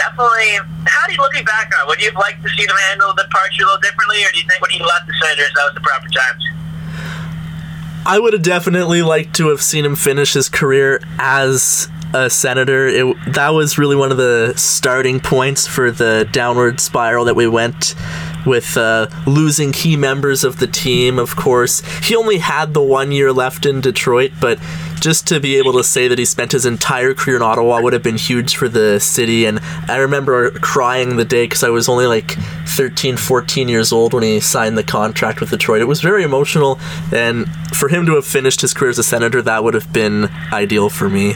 [0.00, 0.64] definitely.
[0.88, 1.92] How do you looking back on?
[1.92, 4.40] Would you have liked to see them handle the departure a little differently, or do
[4.40, 6.36] you think when he left the Senators that was the proper time?
[8.04, 12.86] I would have definitely liked to have seen him finish his career as a senator.
[12.86, 17.46] It, that was really one of the starting points for the downward spiral that we
[17.46, 17.94] went
[18.46, 21.80] with uh, losing key members of the team, of course.
[22.02, 24.58] He only had the one year left in Detroit, but
[25.00, 27.92] just to be able to say that he spent his entire career in Ottawa would
[27.92, 29.46] have been huge for the city.
[29.46, 32.36] And I remember crying the day because I was only like
[32.68, 35.80] 13, 14 years old when he signed the contract with Detroit.
[35.80, 36.78] It was very emotional,
[37.12, 40.30] and for him to have finished his career as a senator, that would have been
[40.52, 41.34] ideal for me.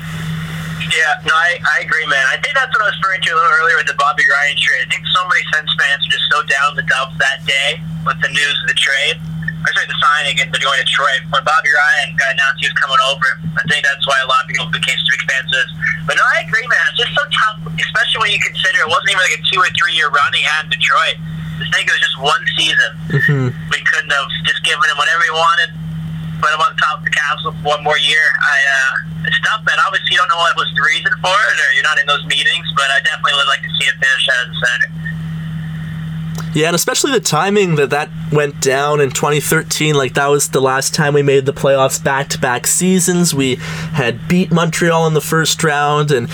[0.97, 2.25] Yeah, no, I, I agree, man.
[2.33, 4.57] I think that's what I was referring to a little earlier with the Bobby Ryan
[4.57, 4.81] trade.
[4.81, 8.17] I think so many Sens fans are just so down the dumps that day with
[8.25, 9.21] the news of the trade.
[9.21, 11.21] I sorry, the signing and the going to Detroit.
[11.29, 13.29] When Bobby Ryan got announced he was coming over,
[13.61, 15.69] I think that's why a lot of people became so expensive.
[16.09, 16.81] But no, I agree, man.
[16.89, 19.69] It's just so tough, especially when you consider it wasn't even like a two or
[19.77, 21.21] three year run he had in Detroit.
[21.61, 22.91] Just think it was just one season.
[23.11, 23.47] Mm-hmm.
[23.69, 25.71] We couldn't have just given him whatever he wanted
[26.41, 28.25] put him on top of the Capitals for one more year.
[28.41, 29.77] I uh, it's tough, man.
[29.87, 32.25] Obviously, you don't know what was the reason for it, or you're not in those
[32.27, 32.67] meetings.
[32.77, 34.75] But I definitely would like to see it finish as a.
[36.55, 39.95] Yeah, and especially the timing that that went down in 2013.
[39.95, 43.35] Like, that was the last time we made the playoffs back to back seasons.
[43.35, 46.31] We had beat Montreal in the first round and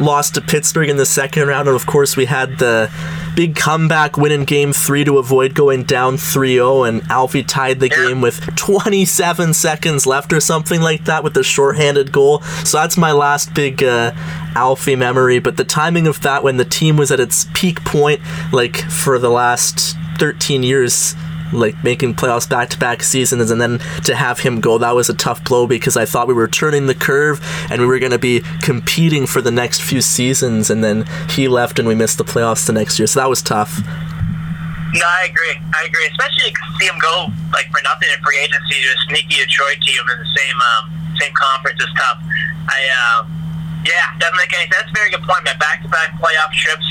[0.00, 1.68] lost to Pittsburgh in the second round.
[1.68, 2.90] And of course, we had the
[3.34, 6.84] big comeback win in game three to avoid going down 3 0.
[6.84, 11.42] And Alfie tied the game with 27 seconds left or something like that with a
[11.42, 12.42] shorthanded goal.
[12.64, 14.12] So that's my last big uh,
[14.54, 15.38] Alfie memory.
[15.38, 18.20] But the timing of that when the team was at its peak point,
[18.52, 21.14] like for the last 13 years,
[21.52, 25.08] like making playoffs back to back seasons and then to have him go that was
[25.08, 27.40] a tough blow because I thought we were turning the curve
[27.70, 31.46] and we were going to be competing for the next few seasons and then he
[31.46, 33.80] left and we missed the playoffs the next year so that was tough
[34.94, 35.54] No, I agree.
[35.74, 36.06] I agree.
[36.06, 39.78] Especially to see him go like for nothing in free agency to a sneaky Detroit
[39.82, 40.84] team in the same um,
[41.20, 42.18] same conference is tough.
[42.66, 43.26] I uh,
[43.84, 44.88] yeah, doesn't make any sense.
[44.88, 45.58] That's a very good point, man.
[45.58, 46.86] Back to back playoff trips.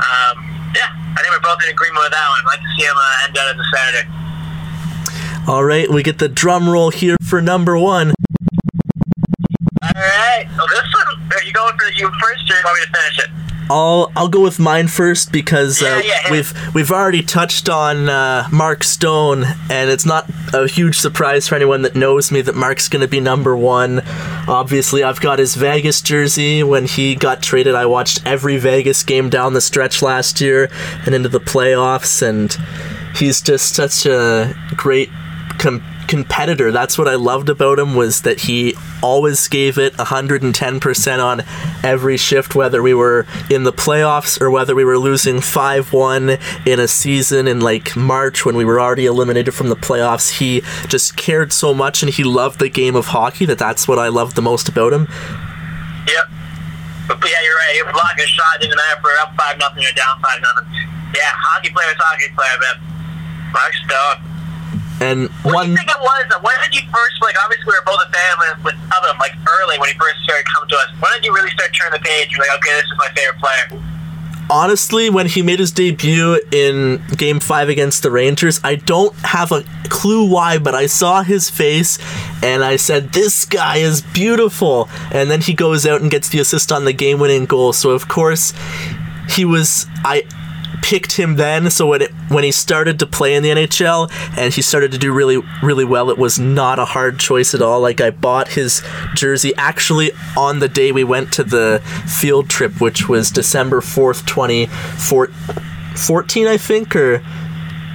[0.00, 0.36] Um,
[0.76, 2.38] yeah, I think we're both in agreement with that one.
[2.40, 4.04] I'd like to see him uh, end out as a senator.
[5.48, 8.12] all right we get the drum roll here for number one
[9.82, 10.46] All right.
[10.56, 13.18] So this one, are you going for you first, or you want me to finish
[13.24, 13.30] it?
[13.68, 16.30] I'll I'll go with mine first because uh, Yeah, yeah, yeah.
[16.32, 21.54] we've we've already touched on uh, Mark Stone, and it's not a huge surprise for
[21.54, 24.00] anyone that knows me that Mark's going to be number one.
[24.48, 26.62] Obviously, I've got his Vegas jersey.
[26.62, 30.68] When he got traded, I watched every Vegas game down the stretch last year
[31.06, 32.56] and into the playoffs, and
[33.16, 35.10] he's just such a great.
[35.58, 41.24] Com- competitor that's what i loved about him was that he always gave it 110%
[41.24, 41.40] on
[41.84, 46.80] every shift whether we were in the playoffs or whether we were losing 5-1 in
[46.80, 51.16] a season in like march when we were already eliminated from the playoffs he just
[51.16, 54.34] cared so much and he loved the game of hockey that that's what i loved
[54.34, 55.06] the most about him
[56.08, 56.26] Yep.
[57.06, 57.74] But, but yeah, you're right.
[57.76, 60.66] You block a shot, didn't matter if we're up five nothing or down five nothing.
[61.14, 62.78] Yeah, hockey player's hockey player, man.
[63.52, 64.29] Mark Stone.
[65.00, 66.24] And What do you think it was?
[66.42, 67.34] When did you first like?
[67.42, 70.20] Obviously, we were both a fan with, with of him, like early when he first
[70.22, 70.88] started coming to us.
[71.00, 72.30] When did you really start turning the page?
[72.32, 73.82] You're like, okay, this is my favorite player.
[74.50, 79.52] honestly, when he made his debut in Game 5 against the Rangers, I don't have
[79.52, 81.98] a clue why, but I saw his face
[82.42, 84.88] and I said, This guy is beautiful.
[85.12, 87.72] And then he goes out and gets the assist on the game winning goal.
[87.72, 88.52] So, of course,
[89.30, 89.86] he was.
[90.04, 90.24] I
[90.82, 94.52] picked him then so when it when he started to play in the NHL and
[94.52, 97.80] he started to do really really well it was not a hard choice at all
[97.80, 98.82] like I bought his
[99.14, 101.82] jersey actually on the day we went to the
[102.20, 107.22] field trip which was December 4th 2014 I think or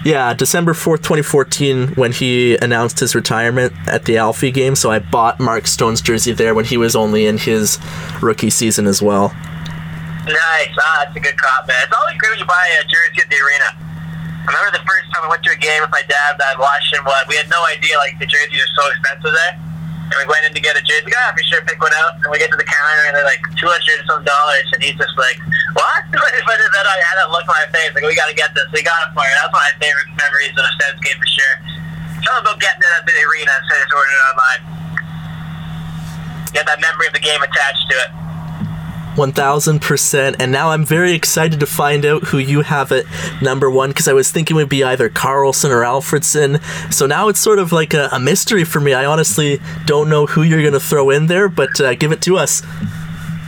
[0.05, 4.75] yeah, December 4th, 2014, when he announced his retirement at the Alfie game.
[4.75, 7.79] So I bought Mark Stone's jersey there when he was only in his
[8.21, 9.35] rookie season as well.
[10.25, 10.73] Nice.
[10.81, 11.77] Ah, that's a good cop, man.
[11.85, 13.69] It's always great when you buy a jersey at the arena.
[13.77, 17.01] I remember the first time I went to a game with my dad that him.
[17.05, 19.53] What we had no idea like the jerseys are so expensive there.
[20.05, 21.09] And we went in to get a jersey.
[21.13, 22.17] Ah, for sure, to pick one out.
[22.21, 24.65] And we get to the counter and they're like two hundred some dollars.
[24.73, 25.37] And he's just like,
[25.77, 28.53] "What?" but then I had that look on my face, like, "We got to get
[28.57, 29.25] this." We got it for.
[29.25, 31.55] That's one of my favorite memories of a Sens game for sure.
[32.25, 34.61] Something about getting it at the arena instead of ordering it online.
[36.53, 38.24] Get that memory of the game attached to it.
[39.15, 43.05] 1000% and now i'm very excited to find out who you have at
[43.41, 46.61] number one because i was thinking it would be either karlsson or alfredsson
[46.93, 50.25] so now it's sort of like a, a mystery for me i honestly don't know
[50.25, 52.61] who you're going to throw in there but uh, give it to us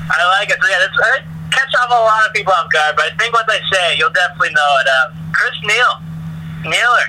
[0.09, 0.57] I like it.
[0.63, 1.19] Yeah, that's, I
[1.51, 4.13] catch off a lot of people off guard, but I think once I say you'll
[4.13, 4.87] definitely know it.
[4.87, 5.93] Uh, Chris Neil,
[6.71, 7.07] Nealer.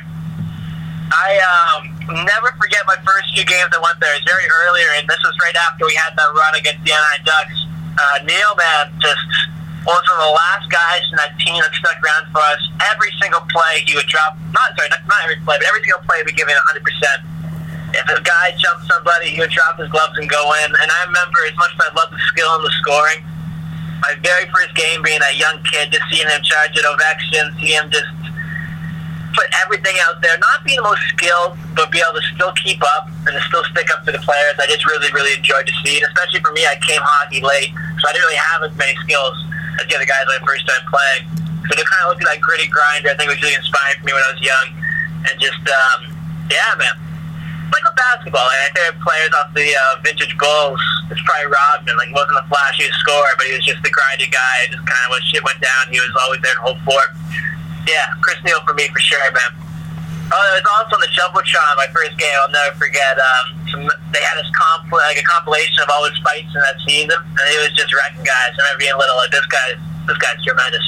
[1.09, 1.81] I um,
[2.27, 4.13] never forget my first few games I went there.
[4.13, 6.93] It was very earlier, and this was right after we had that run against the
[6.93, 7.59] Anaheim Ducks.
[7.99, 9.27] Uh, Neil, man, just
[9.83, 12.63] was one of the last guys in that team that stuck around for us.
[12.95, 16.05] Every single play he would drop, not sorry, not, not every play, but every single
[16.07, 16.85] play he would give it 100%.
[17.97, 20.69] If a guy jumped somebody, he would drop his gloves and go in.
[20.71, 23.25] And I remember, as much as I love the skill and the scoring,
[24.05, 27.73] my very first game being that young kid, just seeing him charge at Ovechkin, see
[27.75, 28.07] him just
[29.39, 32.83] put everything out there, not being the most skilled, but be able to still keep
[32.99, 34.59] up and to still stick up to the players.
[34.59, 36.05] I just really, really enjoyed to see it.
[36.11, 37.71] Especially for me, I came hockey late,
[38.03, 39.39] so I didn't really have as many skills
[39.79, 41.23] as the other guys when I first started playing.
[41.71, 44.07] So to kind of look at that gritty grinder, I think was really inspiring for
[44.11, 44.67] me when I was young.
[45.31, 46.11] And just, um,
[46.51, 46.99] yeah, man.
[47.71, 50.81] Like with basketball, and I think players off the uh, vintage Bulls,
[51.13, 52.01] it's probably Rodman.
[52.01, 54.73] Like, wasn't the flashiest scorer, but he was just the grinding guy.
[54.73, 57.13] Just kind of when shit went down, he was always there to hold for it.
[57.89, 59.53] Yeah, Chris Neil for me for sure, man.
[60.29, 62.37] Oh, it was also on the Jumbotron, my first game.
[62.37, 63.17] I'll never forget.
[63.17, 63.81] Um, some,
[64.13, 67.45] they had this comp, like a compilation of all his fights in that season, and
[67.49, 68.53] he was just wrecking guys.
[68.53, 70.85] I remember being little, like this guy's this guy's tremendous.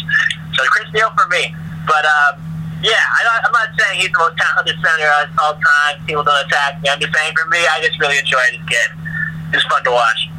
[0.52, 1.56] So Chris Neil for me.
[1.88, 2.36] But um,
[2.84, 6.04] yeah, I, I'm not saying he's the most talented center of all time.
[6.04, 6.92] People don't attack me.
[6.92, 8.92] I'm just saying for me, I just really enjoyed his game.
[9.52, 10.29] It was fun to watch.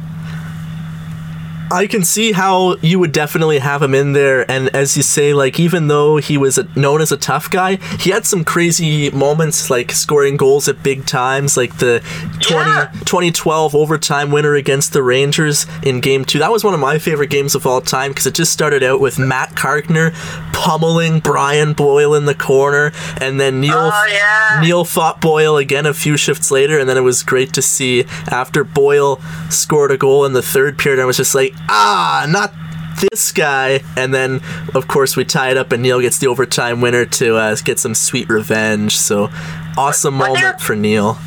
[1.70, 4.50] I can see how you would definitely have him in there.
[4.50, 7.76] And as you say, like, even though he was a, known as a tough guy,
[7.98, 12.00] he had some crazy moments, like scoring goals at big times, like the
[12.40, 12.90] 20, Yeah.
[13.04, 16.38] 2012 overtime winner against the Rangers in game two.
[16.38, 19.00] That was one of my favorite games of all time because it just started out
[19.00, 20.12] with Matt Carkner
[20.52, 22.92] pummeling Brian Boyle in the corner.
[23.20, 24.60] And then Neil, Oh, yeah.
[24.62, 26.78] Neil fought Boyle again a few shifts later.
[26.78, 29.20] And then it was great to see after Boyle
[29.50, 31.00] scored a goal in the third period.
[31.00, 32.52] I was just like, ah, not
[33.00, 33.80] this guy.
[33.96, 34.40] And then,
[34.74, 37.78] of course, we tie it up, and Neil gets the overtime winner to uh, get
[37.78, 38.96] some sweet revenge.
[38.96, 39.30] So,
[39.76, 41.18] awesome But moment for Neil.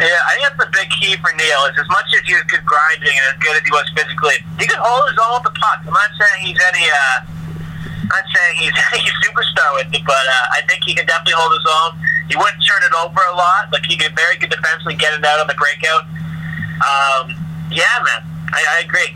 [0.00, 1.60] Yeah, I think that's the big key for Neil.
[1.68, 4.40] Is as much as he was good grinding and as good as he was physically,
[4.56, 5.84] he could hold his own with the puck.
[5.84, 6.88] I'm not saying he's any.
[6.88, 7.18] Uh,
[8.08, 11.36] I'm not saying he's any superstar with it, but uh, I think he can definitely
[11.36, 11.90] hold his own.
[12.32, 13.68] He wouldn't turn it over a lot.
[13.68, 16.08] Like he could very good defensively get it out on the breakout.
[16.80, 17.36] Um,
[17.68, 18.24] yeah, man,
[18.56, 19.12] I, I agree.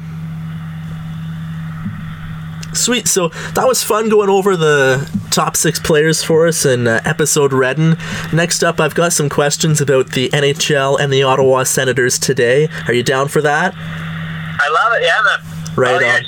[2.75, 3.07] Sweet.
[3.09, 7.53] So that was fun going over the top six players for us in uh, episode
[7.53, 7.97] Redden.
[8.33, 12.69] Next up, I've got some questions about the NHL and the Ottawa Senators today.
[12.89, 13.75] Are you down for that?
[13.77, 15.03] I love it.
[15.05, 15.75] Yeah, man.
[15.77, 16.03] Right Oh, on.
[16.03, 16.25] yes.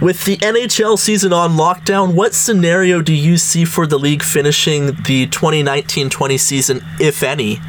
[0.00, 4.86] With the NHL season on lockdown, what scenario do you see for the league finishing
[5.04, 7.60] the 2019 20 season, if any?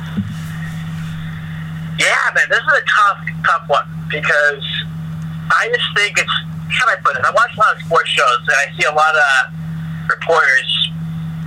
[1.99, 4.63] Yeah, man, this is a tough, tough one because
[5.51, 6.33] I just think it's
[6.69, 7.23] how do I put it?
[7.25, 9.53] I watch a lot of sports shows and I see a lot of
[10.09, 10.91] reporters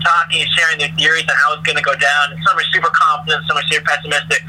[0.02, 2.24] talking sharing their theories on how it's going to go down.
[2.46, 4.44] Some are super confident, some are super pessimistic.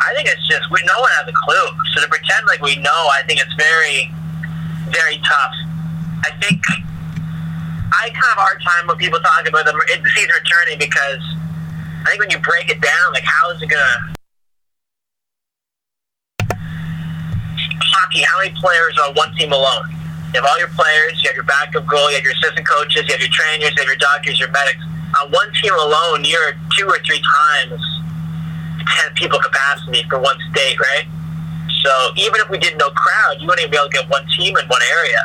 [0.00, 1.68] I think it's just we no one has a clue.
[1.92, 4.12] So to pretend like we know, I think it's very,
[4.92, 5.54] very tough.
[6.24, 6.60] I think
[7.92, 10.78] I kind of have a hard time when people talk about the, the season returning
[10.78, 11.20] because
[12.04, 14.16] I think when you break it down, like how is it going to
[17.80, 19.99] hockey, how many players are on one team alone?
[20.32, 23.02] You have all your players, you have your backup goal, you have your assistant coaches,
[23.02, 24.78] you have your trainers, you have your doctors, your medics.
[25.22, 27.82] On one team alone, you're two or three times
[28.78, 31.10] 10 people capacity for one state, right?
[31.82, 34.22] So even if we did no crowd, you wouldn't even be able to get one
[34.38, 35.22] team in one area.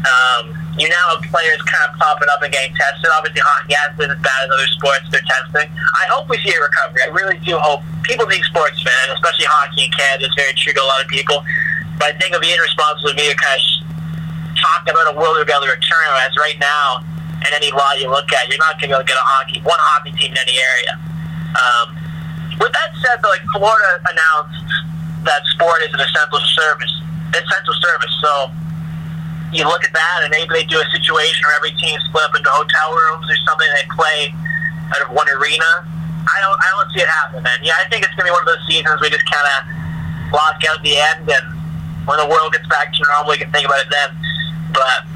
[0.00, 3.06] Um, you now have players kind of popping up and getting tested.
[3.14, 5.06] Obviously, hockey has been as bad as other sports.
[5.12, 5.68] They're testing.
[5.70, 7.04] I hope we see a recovery.
[7.04, 7.84] I really do hope.
[8.02, 11.08] People being sports fans, especially hockey in Canada, is very true to a lot of
[11.12, 11.44] people.
[12.00, 13.62] But I think it would be irresponsible of me to kind of
[14.60, 16.06] talk about a will they be able to return.
[16.22, 17.02] As right now,
[17.42, 19.80] in any law you look at, you're not going to to get a hockey one
[19.80, 20.92] hockey team in any area.
[21.56, 21.86] Um,
[22.60, 24.68] with that said, though, like Florida announced
[25.24, 26.92] that sport is an essential service.
[27.32, 28.14] Essential service.
[28.20, 28.52] So
[29.50, 32.36] you look at that, and maybe they do a situation where every team split up
[32.36, 33.68] into hotel rooms or something.
[33.74, 34.30] They play
[34.94, 35.88] out of one arena.
[36.28, 36.58] I don't.
[36.60, 37.58] I don't see it happening, man.
[37.64, 39.58] Yeah, I think it's gonna be one of those seasons we just kind of
[40.30, 41.46] lock out the end, and
[42.06, 44.10] when the world gets back to normal, we can think about it then.
[44.72, 45.06] But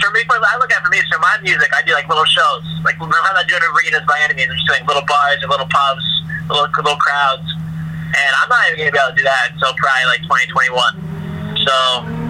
[0.00, 2.24] for me, I look at it for me, so my music, I do like little
[2.24, 2.64] shows.
[2.84, 4.50] Like I'm not doing arenas by any means.
[4.50, 6.06] I'm just doing little bars or little pubs,
[6.48, 7.46] little little crowds,
[8.16, 11.10] and I'm not even gonna be able to do that until probably like 2021.
[11.66, 11.74] So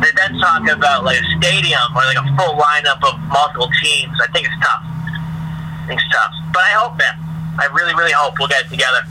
[0.03, 4.17] they then talking about like a stadium or like a full lineup of multiple teams.
[4.19, 4.83] I think it's tough.
[4.83, 6.35] I think it's tough.
[6.51, 7.15] But I hope, man.
[7.61, 9.05] I really, really hope we'll get it together.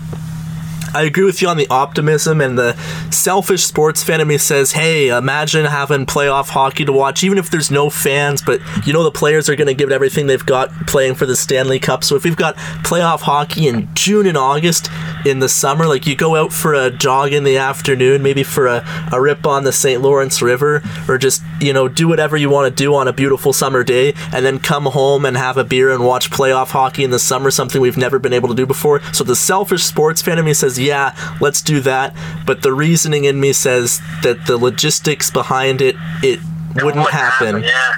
[0.93, 2.73] I agree with you on the optimism and the
[3.11, 7.49] selfish sports fan of me says, hey, imagine having playoff hockey to watch, even if
[7.49, 10.45] there's no fans, but you know the players are going to give it everything they've
[10.45, 12.03] got playing for the Stanley Cup.
[12.03, 14.89] So if we've got playoff hockey in June and August
[15.25, 18.67] in the summer, like you go out for a jog in the afternoon, maybe for
[18.67, 20.01] a, a rip on the St.
[20.01, 23.53] Lawrence River, or just, you know, do whatever you want to do on a beautiful
[23.53, 27.11] summer day, and then come home and have a beer and watch playoff hockey in
[27.11, 29.01] the summer, something we've never been able to do before.
[29.13, 32.15] So the selfish sports fan of me says, yeah, let's do that.
[32.45, 36.39] But the reasoning in me says that the logistics behind it, it,
[36.75, 37.63] It wouldn't happen.
[37.63, 37.93] Yeah.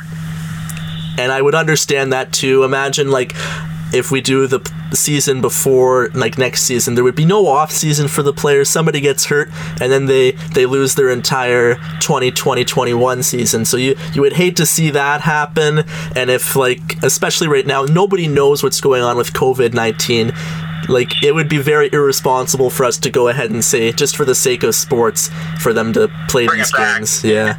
[1.18, 2.64] And I would understand that too.
[2.64, 3.36] Imagine like
[3.94, 4.60] if we do the
[4.94, 9.00] season before like next season there would be no off season for the players somebody
[9.00, 14.22] gets hurt and then they they lose their entire 2020 21 season so you you
[14.22, 15.84] would hate to see that happen
[16.16, 20.32] and if like especially right now nobody knows what's going on with covid-19
[20.92, 24.26] like it would be very irresponsible for us to go ahead and say just for
[24.26, 25.30] the sake of sports
[25.60, 27.58] for them to play Bring these games yeah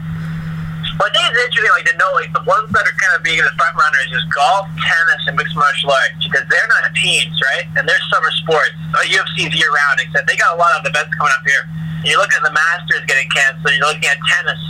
[0.99, 3.25] Well, I think it's interesting, like to know, like the ones that are kind of
[3.25, 7.35] being the front runners is golf, tennis, and mixed martial arts because they're not teams,
[7.53, 7.67] right?
[7.75, 8.73] And they're summer sports.
[8.95, 11.67] Uh, UFC is year round, except they got a lot of events coming up here.
[11.67, 13.75] And you look at the Masters getting canceled.
[13.75, 14.61] You're looking at tennis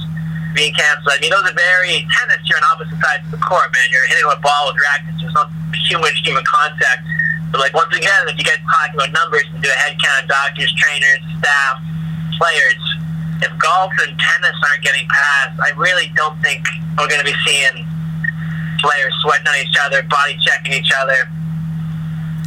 [0.57, 1.13] being canceled.
[1.13, 2.41] I mean, those are very tennis.
[2.49, 3.87] You're on opposite sides of the court, man.
[3.93, 5.21] You're hitting a ball with rackets.
[5.21, 5.45] There's no
[5.89, 7.05] human human contact.
[7.53, 10.25] But like once again, if you get talking about numbers and do a head count,
[10.25, 11.77] of doctors, trainers, staff,
[12.41, 12.81] players,
[13.45, 16.65] if golf and tennis aren't getting passed, I really don't think
[16.97, 17.85] we're going to be seeing
[18.81, 21.29] players sweating on each other, body checking each other.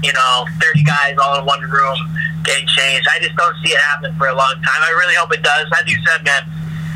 [0.03, 1.97] You know, 30 guys all in one room
[2.43, 3.07] getting changed.
[3.09, 4.81] I just don't see it happening for a long time.
[4.81, 5.65] I really hope it does.
[5.79, 6.43] As you said, man,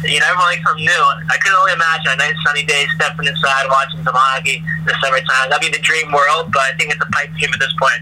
[0.03, 1.03] you know, everyone likes something new.
[1.29, 5.49] I could only imagine a nice sunny day stepping inside, watching some hockey the summertime.
[5.49, 8.01] That'd be the dream world, but I think it's a pipe dream at this point.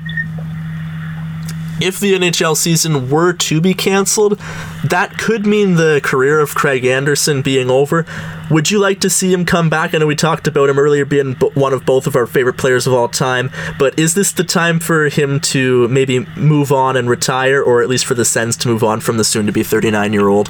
[1.79, 4.39] if the NHL season were to be canceled,
[4.83, 8.05] that could mean the career of Craig Anderson being over.
[8.49, 9.93] Would you like to see him come back?
[9.93, 12.87] I know we talked about him earlier being one of both of our favorite players
[12.87, 17.09] of all time, but is this the time for him to maybe move on and
[17.09, 19.63] retire, or at least for the Sens to move on from the soon to be
[19.63, 20.49] 39 year old?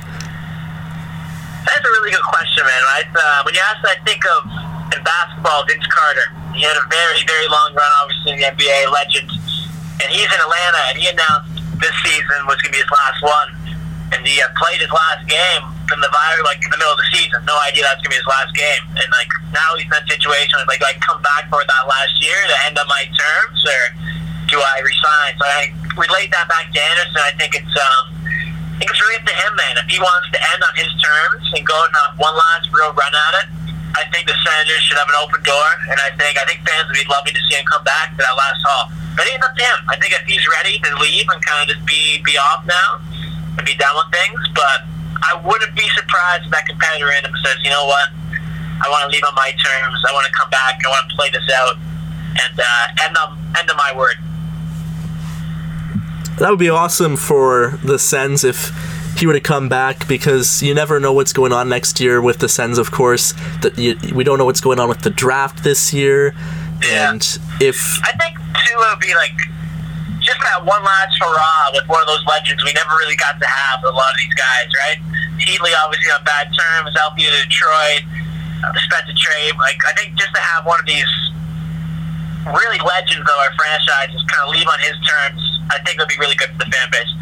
[1.77, 2.81] That's a really good question, man.
[2.89, 3.05] Right?
[3.13, 4.49] Uh, when you ask I think of
[4.97, 6.33] in basketball, Vince Carter.
[6.57, 9.29] He had a very, very long run, obviously, in the NBA, legend.
[10.01, 13.21] And he's in Atlanta, and he announced this season was going to be his last
[13.21, 13.77] one.
[14.09, 17.01] And he uh, played his last game from the virus, like in the middle of
[17.01, 17.45] the season.
[17.45, 18.83] No idea that's going to be his last game.
[18.97, 20.57] And like now he's in that situation.
[20.57, 23.59] It's like, do I come back for that last year to end on my terms,
[23.69, 23.81] or
[24.49, 25.37] do I resign?
[25.37, 25.61] So I
[25.93, 27.21] relate that back to Anderson.
[27.21, 28.16] I think it's um,
[28.77, 29.73] It's really up to him, man.
[29.81, 32.93] If he wants to end on his terms and go and have one last real
[32.93, 33.47] run at it,
[33.97, 36.85] I think the Senators should have an open door, and I think I think fans
[36.85, 38.93] would be loving to see him come back for that last haul.
[39.17, 39.79] But it's up to him.
[39.89, 43.01] I think if he's ready to leave and kind of just be be off now
[43.57, 44.85] and be done with things, but
[45.25, 48.13] I wouldn't be surprised if that competitor in him says, you know what,
[48.77, 49.97] I want to leave on my terms.
[50.05, 50.77] I want to come back.
[50.77, 51.81] I want to play this out
[52.37, 54.21] and uh, end on end on my word.
[56.39, 58.71] That would be awesome for the Sens if
[59.17, 62.37] he were to come back because you never know what's going on next year with
[62.37, 63.33] the Sens, of course.
[63.65, 63.75] That
[64.13, 66.35] we don't know what's going on with the draft this year,
[66.83, 67.09] Yeah.
[67.11, 67.21] and
[67.59, 69.33] if I think it would be like
[70.21, 73.47] just that one last hurrah with one of those legends we never really got to
[73.47, 74.99] have with a lot of these guys, right?
[75.41, 78.03] Heatley obviously on bad terms, Alfie to Detroit,
[78.61, 79.55] uh, the Spezza trade.
[79.57, 81.09] Like I think just to have one of these
[82.45, 86.07] really legends of our franchise just kind of leave on his terms, I think would
[86.07, 87.13] be really good for the fan base.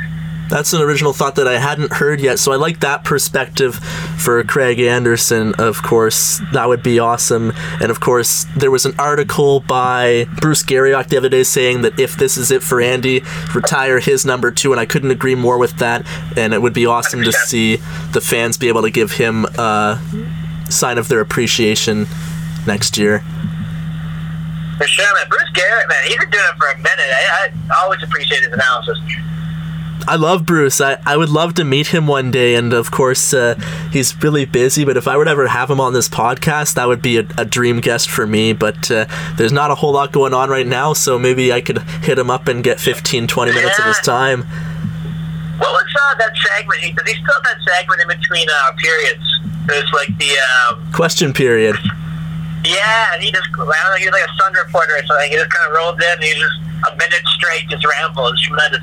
[0.47, 4.43] That's an original thought that I hadn't heard yet, so I like that perspective for
[4.43, 6.39] Craig Anderson, of course.
[6.53, 7.51] That would be awesome.
[7.81, 11.99] And of course, there was an article by Bruce Garrioch the other day saying that
[11.99, 13.23] if this is it for Andy,
[13.55, 16.05] retire his number two, and I couldn't agree more with that.
[16.37, 17.33] And it would be awesome to 100%.
[17.33, 17.75] see
[18.11, 19.99] the fans be able to give him a
[20.69, 22.05] sign of their appreciation
[22.67, 23.23] next year.
[24.77, 25.29] For sure, man.
[25.29, 26.89] Bruce Garrioch, man, he's been doing it for a minute.
[26.99, 28.99] I, I always appreciate his analysis.
[30.07, 30.81] I love Bruce.
[30.81, 33.55] I, I would love to meet him one day, and of course, uh,
[33.91, 34.85] he's really busy.
[34.85, 37.45] But if I would ever have him on this podcast, that would be a, a
[37.45, 38.53] dream guest for me.
[38.53, 41.81] But uh, there's not a whole lot going on right now, so maybe I could
[42.03, 44.43] hit him up and get 15, 20 minutes of his time.
[45.57, 46.81] What was uh, that segment?
[46.81, 49.23] He, he still that segment in between uh, periods?
[49.67, 50.37] It was like the
[50.69, 51.77] um, Question period.
[52.65, 55.31] Yeah, and he just, I don't know, he was like a Sun reporter or something.
[55.31, 56.59] He just kind of rolled in and he just,
[56.91, 58.33] a minute straight, just rambled.
[58.33, 58.81] It's tremendous.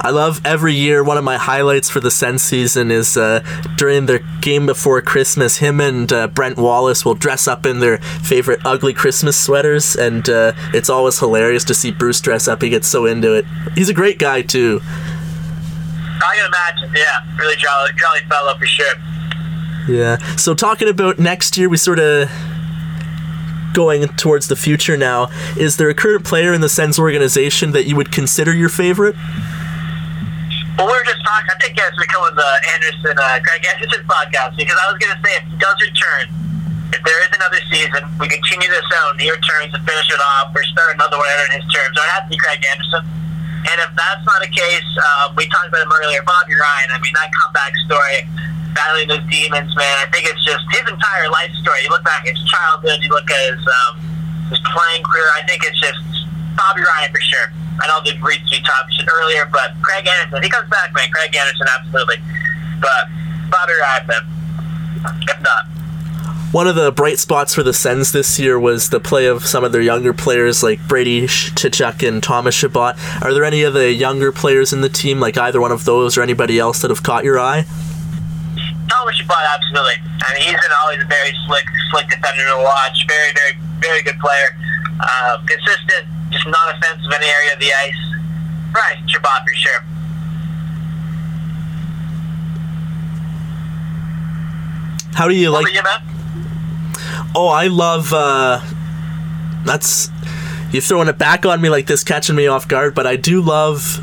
[0.00, 1.02] I love every year.
[1.02, 3.40] One of my highlights for the Sen season is uh,
[3.76, 5.56] during their game before Christmas.
[5.56, 10.28] Him and uh, Brent Wallace will dress up in their favorite ugly Christmas sweaters, and
[10.28, 12.62] uh, it's always hilarious to see Bruce dress up.
[12.62, 13.46] He gets so into it.
[13.74, 14.80] He's a great guy too.
[14.84, 16.94] I can imagine.
[16.94, 18.94] Yeah, really jolly, jolly fellow for sure.
[19.88, 20.18] Yeah.
[20.36, 22.28] So talking about next year, we sort of
[23.72, 25.28] going towards the future now.
[25.56, 29.14] Is there a current player in the Sens organization that you would consider your favorite?
[30.76, 31.52] Well, we were just talking.
[31.52, 35.20] I think we come with the Anderson, uh, Anderson podcast because I was going to
[35.24, 36.28] say if he does return,
[36.92, 40.52] if there is another season, we continue this out he returns to finish it off
[40.54, 41.96] or start another one in his terms.
[41.96, 43.04] So it has to be Craig Anderson.
[43.72, 46.92] And if that's not the case, uh, we talked about him earlier, Bobby Ryan.
[46.92, 48.20] I mean, that comeback story,
[48.76, 49.96] battling those demons, man.
[49.98, 51.82] I think it's just his entire life story.
[51.82, 53.92] You look back at his childhood, you look at his um,
[54.52, 55.26] his playing career.
[55.34, 55.98] I think it's just
[56.54, 57.48] Bobby Ryan for sure.
[57.80, 61.10] I know they've reached the top shit earlier, but Craig Anderson, he comes back, man.
[61.10, 62.16] Craig Anderson, absolutely.
[62.80, 63.08] But
[63.50, 64.24] Bobby Ryan, man.
[65.28, 65.66] If not.
[66.52, 69.62] One of the bright spots for the Sens this year was the play of some
[69.62, 72.96] of their younger players like Brady Tkachuk and Thomas Chabot.
[73.20, 76.16] Are there any of the younger players in the team, like either one of those
[76.16, 77.66] or anybody else, that have caught your eye?
[78.88, 79.98] Thomas Chabot, absolutely.
[80.22, 82.96] I mean, he's been always a very slick, slick defender to watch.
[83.08, 84.54] Very, very, very good player.
[85.00, 88.02] Uh, consistent, just non-offensive in any area of the ice.
[88.74, 89.80] Right, Chabot for sure.
[95.14, 95.80] How do you What like?
[95.80, 96.44] about you.
[97.34, 98.12] Oh, I love.
[98.12, 98.60] uh
[99.64, 100.10] That's
[100.72, 102.94] you throwing it back on me like this, catching me off guard.
[102.94, 104.00] But I do love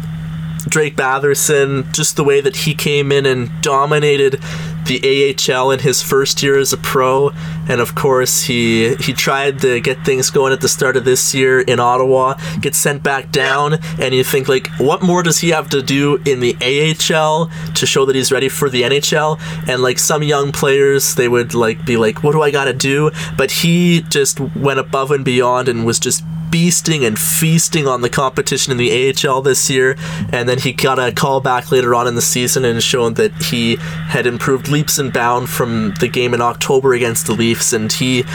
[0.68, 4.40] Drake Batherson, just the way that he came in and dominated
[4.86, 7.32] the AHL in his first year as a pro,
[7.68, 11.34] and of course he he tried to get things going at the start of this
[11.34, 15.50] year in Ottawa, gets sent back down, and you think like, what more does he
[15.50, 19.40] have to do in the AHL to show that he's ready for the NHL?
[19.68, 22.74] And like some young players, they would like be like, what do I got to
[22.74, 23.12] do?
[23.38, 26.24] But he just went above and beyond and was just
[26.54, 28.92] beasting and feasting on the competition in the
[29.28, 29.98] AHL this year,
[30.32, 33.34] and then he got a call back later on in the season and shown that
[33.42, 37.92] he had improved leaps and bounds from the game in October against the Leafs, and
[37.92, 38.26] he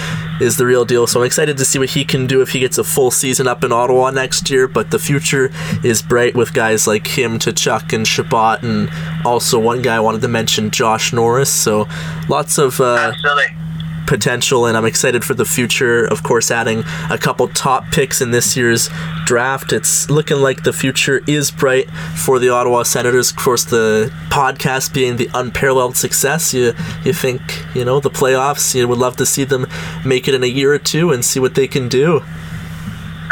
[0.40, 1.06] is the real deal.
[1.06, 3.46] So I'm excited to see what he can do if he gets a full season
[3.46, 4.66] up in Ottawa next year.
[4.66, 5.50] But the future
[5.84, 8.90] is bright with guys like him, Tkachuk and Chabot, and
[9.26, 11.52] also one guy I wanted to mention, Josh Norris.
[11.52, 11.86] So
[12.28, 12.80] lots of.
[12.80, 13.67] Uh, Absolutely.
[14.08, 16.06] Potential, and I'm excited for the future.
[16.06, 18.88] Of course, adding a couple top picks in this year's
[19.26, 19.72] draft.
[19.72, 23.30] It's looking like the future is bright for the Ottawa Senators.
[23.30, 26.52] Of course, the podcast being the unparalleled success.
[26.54, 26.72] You
[27.04, 27.40] you think
[27.74, 28.74] you know the playoffs?
[28.74, 29.66] You would love to see them
[30.04, 32.22] make it in a year or two and see what they can do.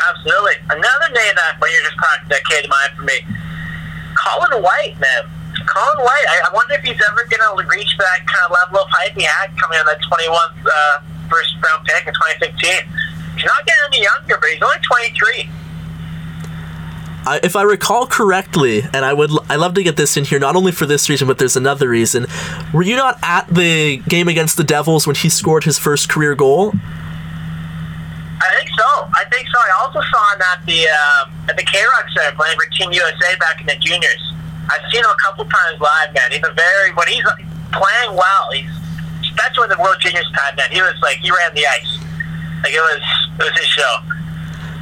[0.08, 0.54] Absolutely.
[0.68, 1.96] Another name that when you're just
[2.28, 3.26] that came to mind for me,
[4.14, 5.24] Colin White, man.
[5.64, 6.26] Colin White.
[6.28, 9.16] I, I wonder if he's ever going to reach that kind of level of hype
[9.16, 12.56] he had coming on that 21st uh, first round pick in 2015.
[13.36, 15.50] He's not getting any younger, but he's only 23.
[17.26, 20.38] I, if I recall correctly, and I would, I love to get this in here,
[20.38, 22.26] not only for this reason, but there's another reason.
[22.72, 26.36] Were you not at the game against the Devils when he scored his first career
[26.36, 26.72] goal?
[28.40, 29.10] I think so.
[29.12, 29.58] I think so.
[29.58, 32.92] I also saw him at the uh, at the K Rock Center playing for Team
[32.92, 34.32] USA back in the juniors.
[34.70, 36.30] I've seen him a couple times live, man.
[36.32, 37.24] He's a very when he's
[37.72, 38.50] playing well.
[38.52, 38.70] He's
[39.22, 40.70] especially in the World Juniors time, man.
[40.70, 41.98] He was like he ran the ice.
[42.62, 43.02] Like it was
[43.38, 43.96] it was his show.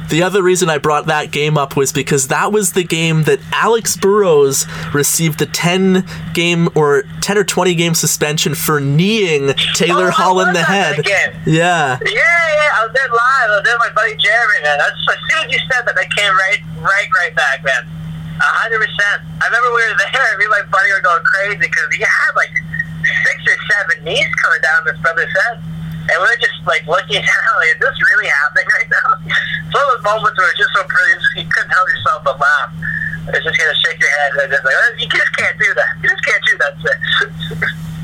[0.09, 3.39] The other reason I brought that game up was because that was the game that
[3.51, 10.09] Alex Burrows received the 10 game or 10 or 20 game suspension for kneeing Taylor
[10.09, 11.03] Oh, Hall in the head.
[11.07, 11.33] Yeah.
[11.47, 12.13] Yeah, yeah.
[12.13, 13.49] I was there live.
[13.49, 14.77] I was there with my buddy Jeremy, man.
[14.77, 17.89] That's as soon as you said that, that came right, right, right back, man.
[18.35, 19.23] Hundred percent.
[19.39, 20.31] I remember we were there.
[20.37, 22.51] Me and my buddy were going crazy because he had like
[23.03, 25.63] six or seven knees coming down this brother's head,
[26.11, 27.51] and we were just like looking down.
[27.55, 29.07] Like, is this really happening right now?
[29.23, 32.71] It's of those moments where it's just so brilliant, you couldn't help yourself but laugh.
[33.31, 35.91] It's just gonna shake your head and just like, oh, you just can't do that.
[36.03, 36.73] You just can't do that.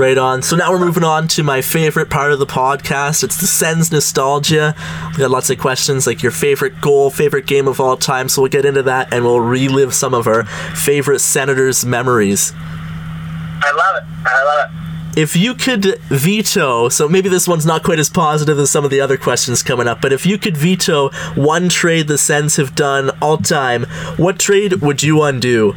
[0.00, 0.40] Right on.
[0.40, 3.22] So now we're moving on to my favorite part of the podcast.
[3.22, 4.74] It's the Sens nostalgia.
[5.10, 8.30] We got lots of questions like your favorite goal, favorite game of all time.
[8.30, 12.54] So we'll get into that and we'll relive some of our favorite Senators memories.
[12.56, 14.04] I love it.
[14.26, 14.70] I love
[15.14, 15.20] it.
[15.20, 18.90] If you could veto, so maybe this one's not quite as positive as some of
[18.90, 22.74] the other questions coming up, but if you could veto one trade the Sens have
[22.74, 23.82] done all time,
[24.16, 25.74] what trade would you undo?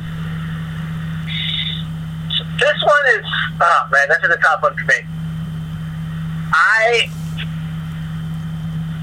[2.60, 3.26] This one is
[3.62, 5.00] oh man, this is a tough one for me.
[6.54, 7.10] I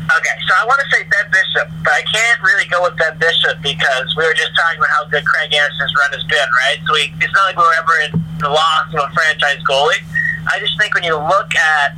[0.06, 3.18] okay, so I want to say Ben Bishop, but I can't really go with Ben
[3.18, 6.78] Bishop because we were just talking about how good Craig Anderson's run has been, right?
[6.86, 10.02] So we, it's not like we were ever in the loss of a franchise goalie.
[10.46, 11.94] I just think when you look at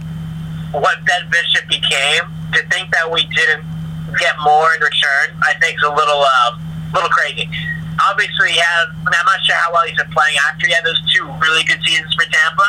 [0.72, 3.64] what Ben Bishop became, to think that we didn't
[4.18, 6.58] get more in return, I think is a little uh,
[6.92, 7.48] little crazy.
[8.00, 8.88] Obviously, has.
[8.88, 11.28] I mean, I'm not sure how well he's been playing after he had those two
[11.38, 12.66] really good seasons for Tampa.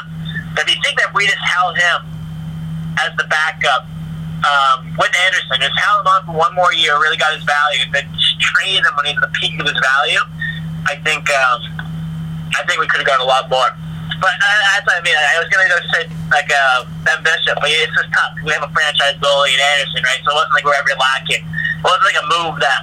[0.53, 1.99] But if you think that we just held him
[3.01, 3.89] as the backup
[4.43, 7.87] um, with Anderson, just held him on for one more year, really got his value,
[7.95, 8.05] then
[8.39, 10.21] traded him when he's at the peak of his value,
[10.85, 11.59] I think um,
[12.53, 13.71] I think we could have got a lot more.
[14.19, 15.15] But uh, that's what I mean.
[15.15, 18.35] I was gonna go say like uh, Ben Bishop, but it's just tough.
[18.43, 20.21] We have a franchise goalie in Anderson, right?
[20.23, 21.43] So it wasn't like we are ever lacking.
[21.43, 22.81] It wasn't like a move that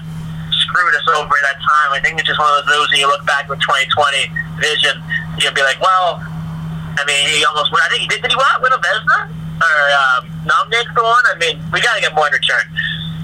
[0.60, 1.88] screwed us over at that time.
[1.92, 2.90] I think it's just one of those moves.
[2.92, 4.30] And you look back with 2020
[4.60, 4.96] vision,
[5.40, 7.80] you'll be like, well, I mean, he almost won.
[7.84, 8.22] I think he did.
[8.22, 9.28] Did he win a Vezina
[9.60, 11.24] or um, nominated for one?
[11.32, 12.64] I mean, we got to get more in return.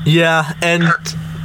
[0.05, 0.85] Yeah, and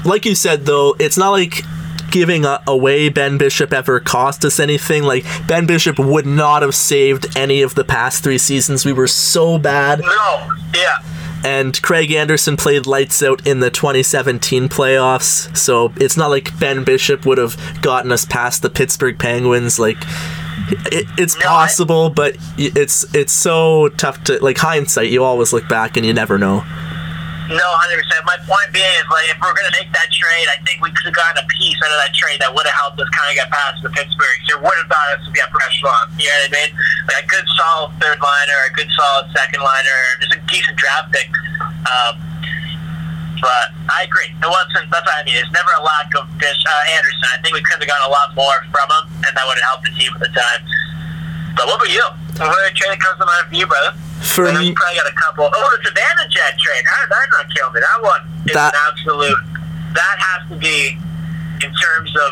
[0.05, 1.63] like you said, though, it's not like
[2.11, 5.03] giving away Ben Bishop ever cost us anything.
[5.03, 8.85] Like Ben Bishop would not have saved any of the past three seasons.
[8.85, 10.01] We were so bad.
[10.01, 10.97] No, yeah.
[11.43, 16.83] And Craig Anderson played lights out in the 2017 playoffs, so it's not like Ben
[16.83, 19.79] Bishop would have gotten us past the Pittsburgh Penguins.
[19.79, 19.97] Like
[20.91, 25.09] it, it's no, possible, I, but it's it's so tough to like hindsight.
[25.09, 26.63] You always look back and you never know.
[27.51, 28.23] No, hundred percent.
[28.23, 31.11] My point being is like if we're gonna make that trade, I think we could
[31.11, 33.35] have gotten a piece out of that trade that would have helped us kind of
[33.35, 34.39] get past the Pittsburgh.
[34.47, 36.15] It would have got us to get pressure on.
[36.15, 36.71] You know what I mean?
[37.11, 41.11] Like a good solid third liner, a good solid second liner, just a decent draft
[41.11, 41.27] pick.
[41.91, 42.13] Um,
[43.41, 44.29] but I agree.
[44.29, 44.87] It wasn't.
[44.93, 45.35] That's what I mean.
[45.35, 47.27] It's never a lack of Bish, uh, Anderson.
[47.35, 49.67] I think we could have gotten a lot more from him, and that would have
[49.75, 50.61] helped the team at the time.
[51.55, 52.05] But what about you?
[52.39, 53.91] What trade that comes to mind for you, brother?
[54.21, 55.49] For me, you probably got a couple.
[55.49, 56.83] Oh, the Zibanejad trade.
[56.87, 57.79] How did that not kill me?
[57.81, 59.41] That one is that, an absolute.
[59.93, 60.95] That has to be
[61.61, 62.31] in terms of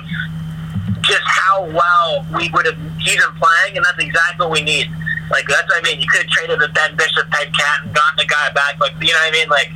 [1.04, 4.88] just how well we would have he's been playing, and that's exactly what we need.
[5.30, 6.00] Like that's what I mean.
[6.00, 8.80] You could have traded a Ben Bishop type cat and gotten the guy back.
[8.80, 9.50] Like you know what I mean?
[9.50, 9.70] Like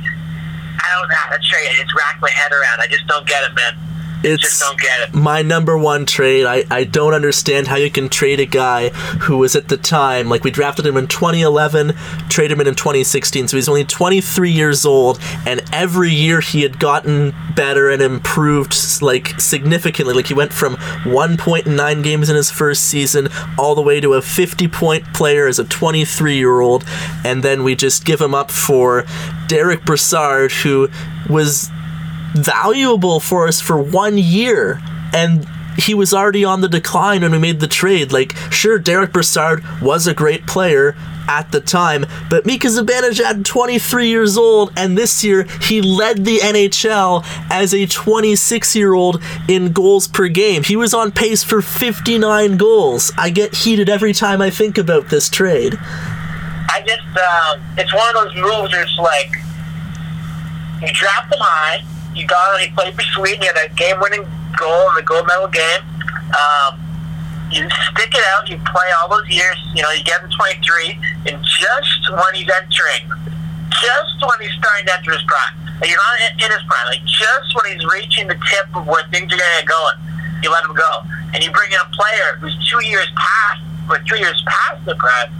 [0.80, 1.24] I don't know.
[1.30, 2.80] That trade, it's racked my head around.
[2.80, 3.83] I just don't get it, man
[4.24, 4.62] it's
[5.12, 6.46] my number one trade.
[6.46, 10.28] I, I don't understand how you can trade a guy who was at the time,
[10.28, 11.94] like we drafted him in 2011,
[12.28, 16.62] trade him in in 2016, so he's only 23 years old, and every year he
[16.62, 20.14] had gotten better and improved like significantly.
[20.14, 23.82] Like he went from one point in nine games in his first season all the
[23.82, 26.84] way to a 50 point player as a 23 year old,
[27.24, 29.04] and then we just give him up for
[29.46, 30.88] Derek Brassard, who
[31.28, 31.70] was
[32.34, 34.80] valuable for us for one year,
[35.12, 38.12] and he was already on the decline when we made the trade.
[38.12, 40.94] Like, sure, Derek Brassard was a great player
[41.26, 46.36] at the time, but Mika Zibanejad, 23 years old, and this year he led the
[46.38, 50.62] NHL as a 26 year old in goals per game.
[50.62, 53.10] He was on pace for 59 goals.
[53.16, 55.78] I get heated every time I think about this trade.
[55.80, 59.32] I just, um, it's one of those moves where it's like,
[60.82, 61.82] you drop them high,
[62.14, 62.68] you got him.
[62.68, 63.42] He played for Sweden.
[63.42, 64.26] He had a game-winning
[64.58, 65.82] goal in the gold medal game.
[66.30, 66.80] Um,
[67.50, 68.48] you stick it out.
[68.48, 69.56] You play all those years.
[69.74, 70.98] You know, you get him 23,
[71.30, 73.04] and just when he's entering,
[73.70, 77.04] just when he's starting to enter his prime, like he's not in his prime, like
[77.04, 79.96] just when he's reaching the tip of where things are going to going,
[80.42, 81.02] you let him go,
[81.34, 84.94] and you bring in a player who's two years past, or three years past the
[84.96, 85.30] prime.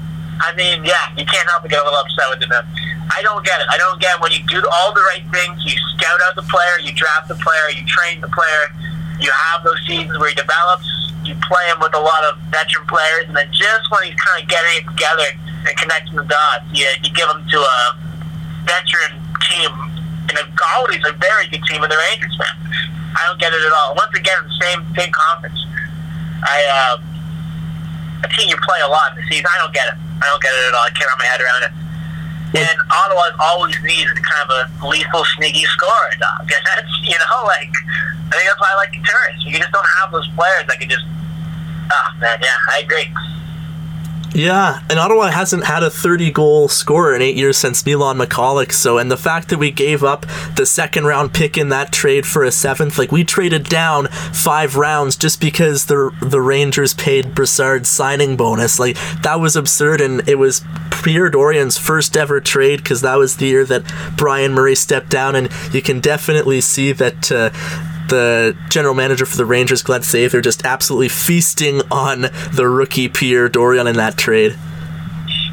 [0.40, 2.52] I mean, yeah, you can't help but get a little upset with him.
[3.10, 3.66] I don't get it.
[3.70, 4.20] I don't get it.
[4.20, 5.62] when you do all the right things.
[5.64, 8.64] You scout out the player, you draft the player, you train the player.
[9.20, 10.86] You have those seasons where he develops.
[11.22, 14.42] You play him with a lot of veteran players, and then just when he's kind
[14.42, 15.24] of getting it together
[15.64, 17.78] and connecting the dots, you, you give him to a
[18.68, 19.70] veteran team,
[20.28, 20.44] and a,
[20.76, 22.56] always a very good team in the Rangers, man.
[23.16, 23.94] I don't get it at all.
[23.94, 25.56] Once again, the same same conference.
[26.42, 29.46] I uh, a team you play a lot the season.
[29.48, 30.03] I don't get it.
[30.22, 30.84] I don't get it at all.
[30.84, 31.72] I can't wrap my head around it.
[32.54, 36.46] And Ottawa always needs kind of a lethal, sneaky scorer, dog.
[36.54, 37.72] And that's, you know, like,
[38.30, 39.44] I think that's why I like the tourists.
[39.44, 41.04] You just don't have those players that can just,
[41.90, 43.10] ah, oh, man, yeah, I agree.
[44.34, 48.72] Yeah, and Ottawa hasn't had a 30 goal scorer in eight years since Milan Michalek.
[48.72, 50.26] So, and the fact that we gave up
[50.56, 54.74] the second round pick in that trade for a seventh, like we traded down five
[54.74, 58.80] rounds just because the the Rangers paid Brassard's signing bonus.
[58.80, 60.62] Like that was absurd, and it was
[61.04, 63.84] Pierre Dorion's first ever trade because that was the year that
[64.16, 67.30] Brian Murray stepped down, and you can definitely see that.
[67.30, 67.50] Uh,
[68.08, 73.48] the general manager for the Rangers, Glenn Sather, just absolutely feasting on the rookie Pierre
[73.48, 74.52] Dorion in that trade.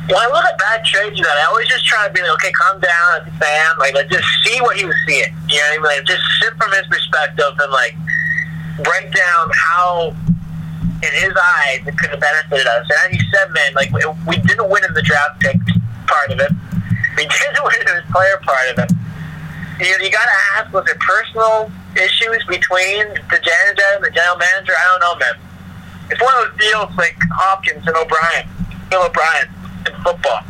[0.07, 2.31] When I look at bad trades you that, I always just try to be like,
[2.33, 3.77] okay, calm down as a.
[3.79, 5.31] Like, like, just see what he was seeing.
[5.47, 5.83] You know what I mean?
[5.83, 7.95] Like, just sit from his perspective and, like,
[8.83, 10.15] break down how,
[11.05, 12.89] in his eyes, it could have benefited us.
[12.89, 15.55] And as you said, man, like, we didn't win in the draft pick
[16.07, 16.51] part of it.
[17.15, 18.91] We didn't win in the player part of it.
[19.79, 24.37] you, you got to ask, was it personal issues between the janitor and the general
[24.37, 24.73] manager?
[24.73, 25.35] I don't know, man.
[26.11, 28.47] It's one of those deals like Hopkins and O'Brien,
[28.89, 29.47] Bill O'Brien
[29.87, 30.43] in football.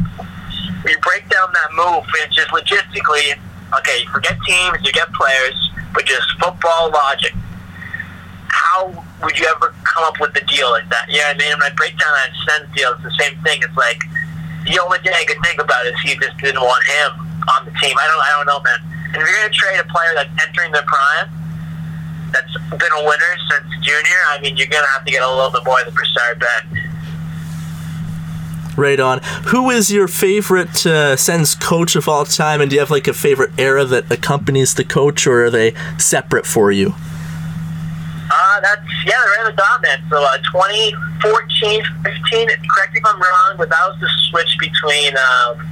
[0.89, 3.37] You break down that move, it's just logistically,
[3.77, 5.53] okay, you forget teams, you get players,
[5.93, 7.33] but just football logic.
[8.49, 8.89] How
[9.23, 11.05] would you ever come up with a deal like that?
[11.09, 13.61] Yeah, I mean, when I break down that sense deal, it's the same thing.
[13.61, 14.01] It's like
[14.65, 17.11] the only thing I could think about is he just didn't want him
[17.57, 17.95] on the team.
[17.97, 18.81] I don't, I don't know, man.
[19.13, 21.29] And if you're going to trade a player that's entering their prime,
[22.31, 25.29] that's been a winner since junior, I mean, you're going to have to get a
[25.29, 26.65] little bit more than Brassard back.
[28.77, 29.19] Right on.
[29.47, 33.07] Who is your favorite uh, Sens coach of all time, and do you have like
[33.07, 36.95] a favorite era that accompanies the coach, or are they separate for you?
[38.33, 40.01] Uh, that's yeah, they're right at the top, man.
[40.09, 42.47] So uh, 2014, 15.
[42.47, 45.67] Correct me if I'm wrong, but that was the switch between um,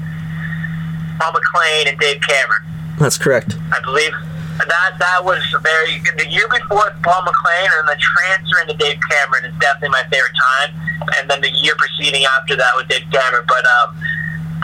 [1.20, 2.64] Paul McLean and Dave Cameron.
[3.00, 3.56] That's correct.
[3.72, 4.12] I believe
[4.60, 9.46] that that was very the year before Paul McLean and the transfer into Dave Cameron
[9.48, 10.70] is definitely my favorite time,
[11.18, 13.48] and then the year preceding after that with Dave Cameron.
[13.48, 13.96] But um,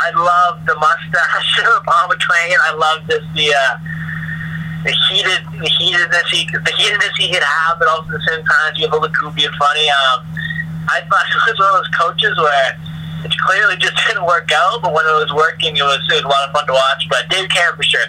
[0.03, 2.59] I love the mustache of Paul McLean.
[2.67, 3.55] I love this the.
[3.55, 3.77] Uh,
[4.85, 8.45] the heated, the heatedness he, the heatedness he could have, but also at the same
[8.45, 9.89] time, you have a little goofy and funny.
[9.89, 10.21] Um,
[10.85, 12.77] I thought he was one of those coaches where
[13.25, 16.25] it clearly just didn't work out, but when it was working, it was, it was
[16.25, 17.01] a lot of fun to watch.
[17.09, 18.05] But Dave Cameron for sure.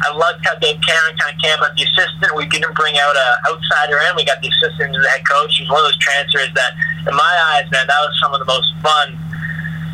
[0.00, 2.32] I loved how Dave Cameron kind of came as the assistant.
[2.32, 4.16] We didn't bring out an outsider in.
[4.16, 5.52] We got the assistant as the head coach.
[5.56, 6.72] He was one of those transfers that,
[7.04, 9.12] in my eyes, man, that was some of the most fun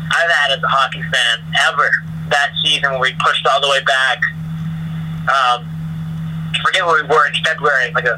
[0.07, 1.35] I've had as a hockey fan
[1.67, 1.91] ever
[2.31, 4.19] that season when we pushed all the way back.
[5.27, 5.59] Um,
[6.63, 8.15] forget where we were in February, like a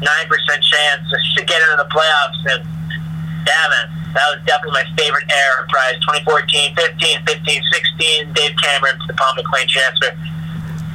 [0.00, 1.04] nine percent chance
[1.36, 2.40] to get into the playoffs.
[2.48, 2.62] And
[3.44, 3.86] yeah, man,
[4.16, 5.68] that was definitely my favorite era.
[5.68, 7.62] Prize 2014, 15, 15,
[8.24, 8.32] 16.
[8.32, 10.16] Dave Cameron to the Paul McLean transfer.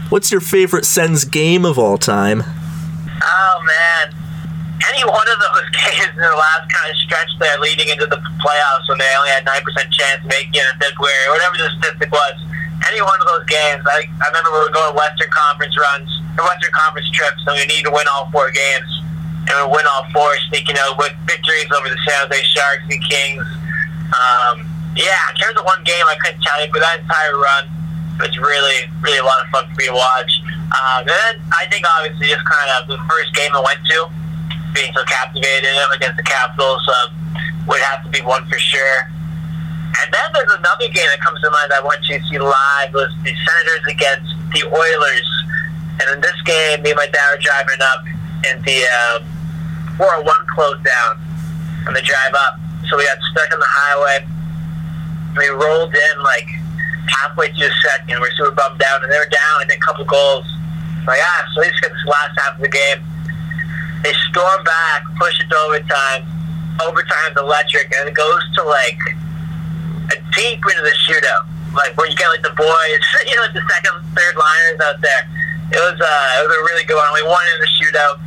[0.09, 2.41] What's your favorite Sens game of all time?
[2.41, 4.09] Oh man,
[4.89, 8.17] any one of those games in the last kind of stretch there, leading into the
[8.41, 11.61] playoffs when they only had nine percent chance of making it in February, or whatever
[11.61, 12.33] the statistic was.
[12.89, 16.09] Any one of those games, I, I remember we were going Western Conference runs,
[16.41, 18.89] or Western Conference trips, so we need to win all four games,
[19.45, 22.97] and we win all four, sneaking out with victories over the San Jose Sharks and
[23.05, 23.45] Kings.
[24.09, 24.65] Um,
[24.97, 27.69] yeah, in terms of one game, I couldn't tell you, but that entire run
[28.19, 30.31] was really, really a lot of fun for me to watch.
[30.75, 34.11] Um, and then I think obviously just kind of the first game I went to,
[34.75, 37.15] being so captivated against the Capitals, um,
[37.67, 38.99] would have to be one for sure.
[39.99, 42.93] And then there's another game that comes to mind that I went to see live
[42.93, 45.29] was the Senators against the Oilers.
[45.99, 48.01] And in this game, me and my dad were driving up,
[48.47, 48.79] and the
[49.17, 49.27] um,
[49.97, 51.19] 401 closed down
[51.87, 52.55] on the drive up.
[52.87, 54.25] So we got stuck on the highway.
[55.35, 56.47] We rolled in like
[57.09, 58.21] halfway through the second.
[58.21, 60.45] We're super bummed out, and they were down and then a couple goals.
[61.07, 63.01] Like ah, so they just get this last half of the game.
[64.03, 66.23] They storm back, push it to overtime.
[66.79, 68.99] Overtime's electric, and it goes to like
[70.13, 71.43] a deep into the shootout,
[71.75, 75.01] like where you get like the boys, you know, like the second, third liners out
[75.01, 75.23] there.
[75.75, 77.09] It was uh, it was a really good one.
[77.13, 78.17] We won in the shootout.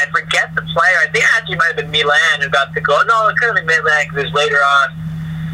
[0.00, 0.98] I forget the player.
[1.04, 2.98] I think it actually might have been Milan who got the goal.
[3.06, 4.88] No, it could have been Milan because it was later on.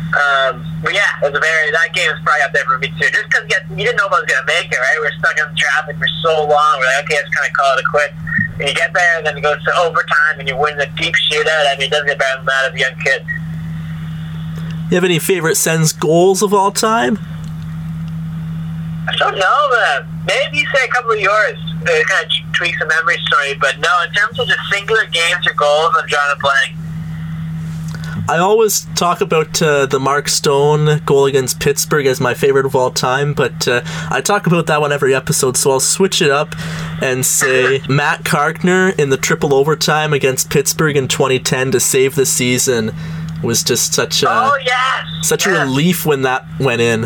[0.09, 2.89] Um, but yeah, it was a very that game was probably up there for me
[2.97, 3.13] too.
[3.13, 4.97] Just because you didn't know if I was gonna make it, right?
[4.97, 6.73] We were stuck in traffic for so long.
[6.81, 8.11] We're like, okay, let's kind of call it a quit.
[8.57, 11.13] And you get there, and then it goes to overtime, and you win the deep
[11.29, 11.69] shootout.
[11.69, 13.21] I mean, it doesn't get better than that as a young kid.
[14.89, 17.21] You have any favorite Sens goals of all time?
[19.09, 20.25] I don't know, man.
[20.25, 21.61] Maybe say a couple of yours.
[21.85, 25.47] It kind of tweaks the memory story, but no, in terms of just singular games
[25.47, 26.78] or goals, I'm drawing a blank.
[28.29, 32.77] I always talk about uh, the Mark Stone goal against Pittsburgh as my favorite of
[32.77, 36.31] all time, but uh, I talk about that one every episode, so I'll switch it
[36.31, 36.55] up
[37.01, 42.27] and say Matt Carkner in the triple overtime against Pittsburgh in 2010 to save the
[42.27, 42.95] season
[43.43, 45.07] was just such a oh, yes.
[45.27, 45.57] such yes.
[45.57, 47.01] a relief when that went in.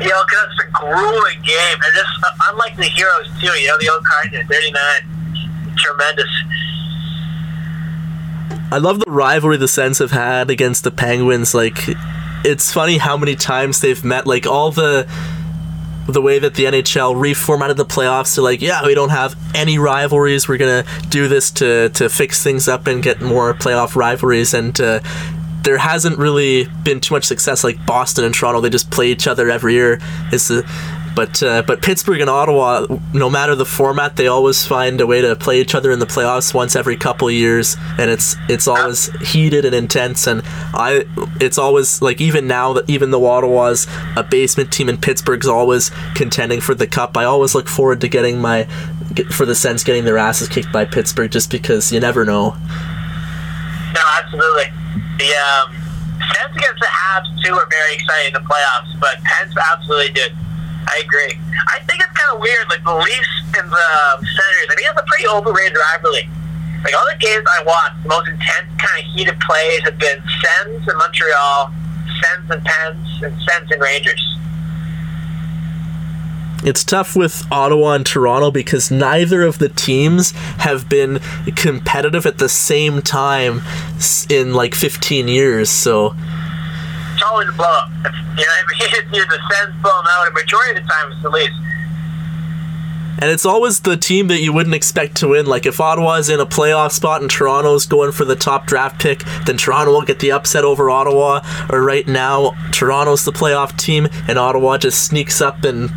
[0.00, 1.78] You know, because it's a grueling game.
[1.84, 2.10] And just
[2.48, 3.58] unlike the heroes too.
[3.58, 6.30] You know, the old Carkner, 39, tremendous.
[8.70, 11.54] I love the rivalry the Sens have had against the Penguins.
[11.54, 11.76] Like,
[12.44, 14.26] it's funny how many times they've met.
[14.26, 15.06] Like all the
[16.08, 19.78] the way that the NHL reformatted the playoffs to like, yeah, we don't have any
[19.78, 20.48] rivalries.
[20.48, 24.54] We're gonna do this to to fix things up and get more playoff rivalries.
[24.54, 25.00] And uh,
[25.62, 27.62] there hasn't really been too much success.
[27.62, 30.00] Like Boston and Toronto, they just play each other every year.
[30.32, 30.64] It's the
[31.14, 35.20] But uh, but Pittsburgh and Ottawa, no matter the format, they always find a way
[35.20, 39.10] to play each other in the playoffs once every couple years, and it's it's always
[39.20, 40.26] heated and intense.
[40.26, 40.42] And
[40.72, 41.04] I,
[41.40, 43.86] it's always like even now that even though Ottawa's
[44.16, 48.08] a basement team and Pittsburgh's always contending for the cup, I always look forward to
[48.08, 48.64] getting my
[49.30, 52.56] for the Sens getting their asses kicked by Pittsburgh, just because you never know.
[53.92, 54.72] No, absolutely.
[55.18, 55.76] The um,
[56.32, 60.32] Sens against the Habs too are very exciting in the playoffs, but Pens absolutely did.
[60.92, 61.40] I agree.
[61.72, 62.68] I think it's kind of weird.
[62.68, 63.88] Like the Leafs and the
[64.20, 66.28] Senators, I think it's a pretty overrated rivalry.
[66.84, 70.20] Like all the games I watched, the most intense kind of heated plays have been
[70.42, 71.72] Sens and Montreal,
[72.20, 74.20] Sens and Pens, and Sens and Rangers.
[76.64, 81.18] It's tough with Ottawa and Toronto because neither of the teams have been
[81.56, 83.62] competitive at the same time
[84.28, 85.70] in like 15 years.
[85.70, 86.14] So
[87.22, 87.90] it's always a blow up.
[88.36, 91.30] You know, it's either the Sens blown out, and majority of the time it's the
[91.30, 91.54] Leafs.
[93.18, 95.46] And it's always the team that you wouldn't expect to win.
[95.46, 99.22] Like if Ottawa's in a playoff spot and Toronto's going for the top draft pick,
[99.44, 101.40] then Toronto will get the upset over Ottawa.
[101.70, 105.90] Or right now, Toronto's the playoff team, and Ottawa just sneaks up and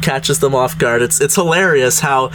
[0.00, 1.02] catches them off guard.
[1.02, 2.30] It's it's hilarious how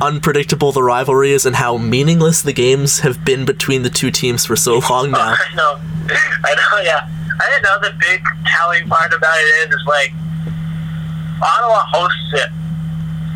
[0.00, 4.44] unpredictable the rivalry is and how meaningless the games have been between the two teams
[4.44, 5.34] for so long now.
[5.34, 5.80] I know,
[6.44, 7.17] I know, yeah.
[7.40, 10.12] I know the big telling part about it is, is like
[11.42, 12.50] Ottawa hosts it.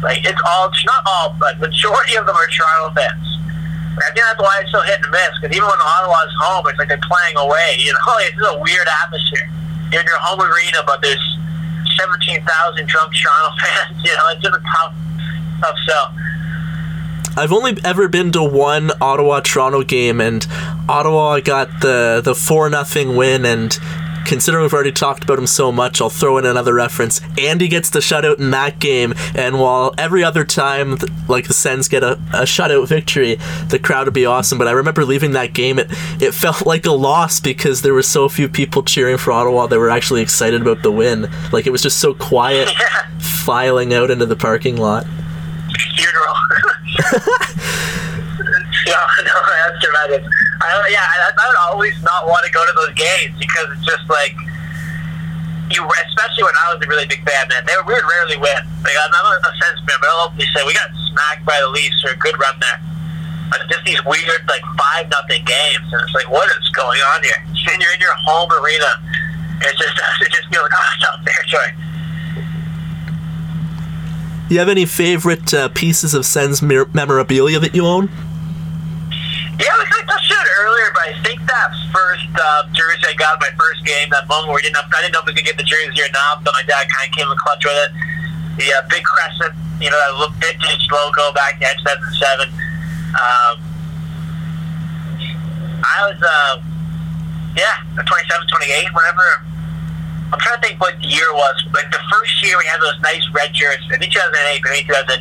[0.03, 3.33] Like it's all, it's not all, but majority of them are Toronto fans.
[3.93, 5.31] I think that's why it's so hit and miss.
[5.39, 7.79] Because even when Ottawa's home, it's like they're playing away.
[7.83, 9.47] You know, it's a weird atmosphere.
[9.93, 11.23] You're in your home arena, but there's
[11.99, 12.43] 17,000
[12.89, 14.03] drunk Toronto fans.
[14.03, 14.95] You know, it's just a tough,
[15.61, 16.15] tough sell.
[17.37, 20.47] I've only ever been to one Ottawa Toronto game, and
[20.89, 23.47] Ottawa got the the four nothing win.
[23.47, 23.77] And
[24.27, 27.23] considering we've already talked about him so much, I'll throw in another reference.
[27.39, 31.89] Andy gets the shutout in that game, and while every other time, like the Sens
[31.89, 34.59] get a, a shutout victory, the crowd would be awesome.
[34.59, 38.03] But I remember leaving that game, it it felt like a loss because there were
[38.03, 39.67] so few people cheering for Ottawa.
[39.69, 41.31] They were actually excited about the win.
[41.51, 42.69] Like it was just so quiet,
[43.19, 45.07] filing out into the parking lot.
[45.97, 46.37] Funeral.
[48.87, 50.25] yeah, no, that's tremendous.
[50.63, 53.67] I don't, yeah, I, I would always not want to go to those games because
[53.75, 54.37] it's just like
[55.73, 57.65] you, especially when I was a really big fan, man.
[57.65, 58.63] They were, we would rarely win.
[58.85, 61.71] Like I'm not a Sens fan, but I'll openly say we got smacked by the
[61.73, 62.79] Leafs for a good run there.
[63.49, 67.25] But just these weird like five nothing games, and it's like, what is going on
[67.25, 67.37] here?
[67.73, 68.91] And you're in your home arena.
[69.61, 71.73] It's just it just feels like oh, hostile territory.
[74.53, 78.13] Do you have any favorite uh, pieces of Sens memorabilia that you own?
[79.57, 83.01] Yeah, we kind of touched on it earlier, but I think that first uh, jersey
[83.09, 85.27] I got my first game, that moment where I didn't know, I didn't know if
[85.33, 87.65] we could get the jersey or not, but my dad kind of came in clutch
[87.65, 87.97] with it.
[88.61, 91.73] The uh, big crescent, you know, that little vintage logo back in
[92.13, 92.53] 2007.
[92.53, 93.57] Um,
[95.81, 96.61] I was, uh,
[97.57, 99.49] yeah, 27, 28, whatever.
[100.33, 101.57] I'm trying to think what the year was.
[101.77, 103.85] Like the first year we had those nice red jerseys.
[103.93, 105.21] I think 2008, maybe 2009.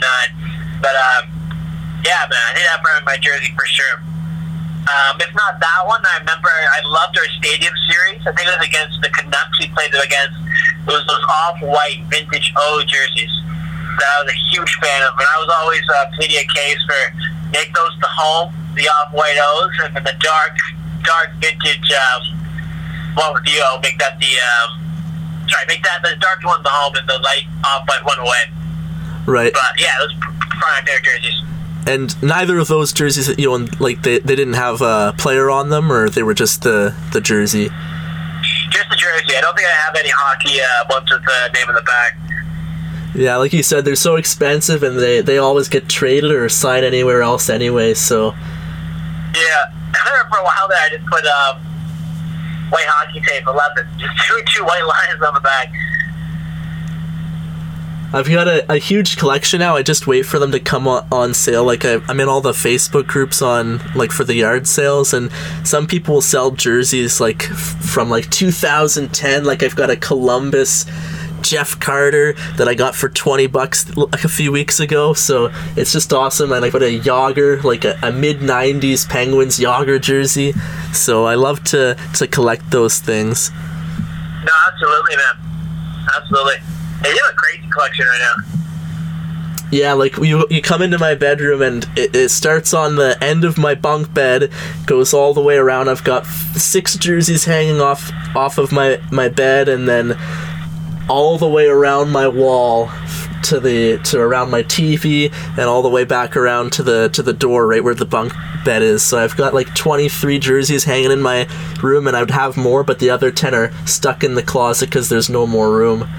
[0.79, 1.27] But um,
[2.07, 3.99] yeah, man, I think that part my jersey for sure.
[4.89, 8.25] Um, if not that one, I remember I loved our stadium series.
[8.25, 10.33] I think it was against the Canucks we played them against.
[10.87, 13.29] It was those off-white vintage O jerseys
[14.01, 16.81] that I was a huge fan of, and I was always uh, pleading a case
[16.89, 16.97] for
[17.53, 20.57] make those the home, the off-white O's, and then the dark,
[21.03, 22.41] dark vintage um,
[23.13, 24.81] one with the O, make that the um,
[25.51, 28.43] sorry, make that the dark one the home and the light off-white one away.
[29.27, 29.53] Right.
[29.53, 31.43] But yeah, those prime pair jerseys
[31.87, 35.69] and neither of those jerseys you own, like they, they didn't have a player on
[35.69, 37.69] them, or they were just the the jersey.
[38.69, 39.35] Just the jersey.
[39.35, 42.17] I don't think I have any hockey uh, ones with the name in the back.
[43.13, 46.85] Yeah, like you said, they're so expensive, and they they always get traded or signed
[46.85, 47.93] anywhere else anyway.
[47.93, 48.33] So.
[49.33, 51.70] Yeah, I remember for a while there, I just put um,
[52.71, 55.71] white hockey tape, eleven, just two two white lines on the back.
[58.13, 59.77] I've got a, a huge collection now.
[59.77, 61.63] I just wait for them to come on, on sale.
[61.63, 65.31] Like I, I'm in all the Facebook groups on like for the yard sales, and
[65.63, 69.45] some people will sell jerseys like f- from like 2010.
[69.45, 70.85] Like I've got a Columbus
[71.41, 75.13] Jeff Carter that I got for 20 bucks like a few weeks ago.
[75.13, 76.51] So it's just awesome.
[76.51, 80.53] And I got a Jagr, like a, a mid 90s Penguins Jagr jersey.
[80.93, 83.51] So I love to to collect those things.
[83.51, 86.07] No, absolutely, man.
[86.15, 86.57] Absolutely.
[87.01, 88.51] Hey, you have a crazy collection right now.
[89.71, 93.45] Yeah, like you, you come into my bedroom and it, it starts on the end
[93.45, 94.51] of my bunk bed,
[94.85, 95.87] goes all the way around.
[95.87, 100.17] I've got six jerseys hanging off off of my my bed, and then
[101.11, 102.89] all the way around my wall
[103.43, 107.21] to the to around my TV and all the way back around to the to
[107.21, 108.31] the door right where the bunk
[108.63, 109.03] bed is.
[109.03, 111.49] So I've got like 23 jerseys hanging in my
[111.83, 114.89] room and I would have more but the other 10 are stuck in the closet
[114.89, 116.07] cuz there's no more room.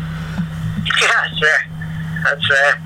[1.01, 1.49] Yeah, sure.
[2.25, 2.83] That's fair.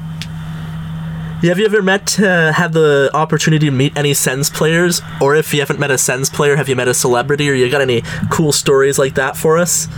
[1.42, 5.34] Yeah, have you ever met uh, had the opportunity to meet any Sens players or
[5.34, 7.80] if you haven't met a Sens player, have you met a celebrity or you got
[7.80, 9.88] any cool stories like that for us?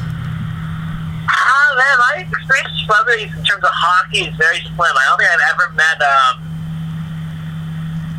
[1.78, 4.82] Man, my experience with celebrities in terms of hockey is very slim.
[4.82, 6.34] I don't think I've ever met um,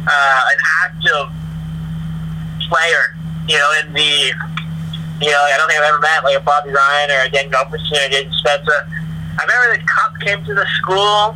[0.07, 1.27] uh, an active
[2.71, 3.19] player,
[3.51, 4.31] you know, in the,
[5.19, 7.51] you know, I don't think I've ever met like a Bobby Ryan or a Dan
[7.51, 8.87] Gulbertson or a Jason Spezza.
[9.35, 11.35] I remember the cup came to the school.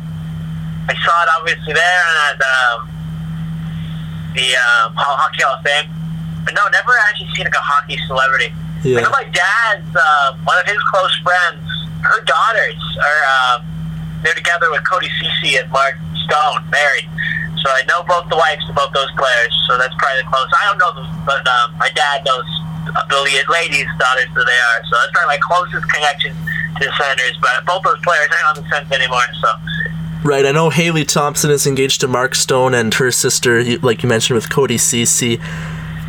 [0.88, 2.88] I saw it obviously there and at um,
[4.32, 5.92] the um, Hockey Hall of Fame.
[6.48, 8.48] But no, never actually seen like a hockey celebrity.
[8.84, 9.00] I Yeah.
[9.00, 11.62] know my dad's uh, one of his close friends.
[12.02, 13.22] Her daughters are
[13.58, 13.64] um,
[14.22, 15.96] they're together with Cody Cece and Mark
[16.28, 17.08] Stone, married.
[17.64, 19.52] So I know both the wives of both those players.
[19.66, 20.54] So that's probably the closest.
[20.60, 22.44] I don't know them, but um, my dad knows
[23.08, 24.78] the ladies' daughters that they are.
[24.84, 26.32] So that's probably my closest connection
[26.76, 27.38] to the Senators.
[27.40, 29.24] But both those players aren't on the Sens anymore.
[29.40, 29.48] So
[30.24, 34.08] Right, I know Haley Thompson is engaged to Mark Stone and her sister, like you
[34.08, 35.38] mentioned, with Cody Cece.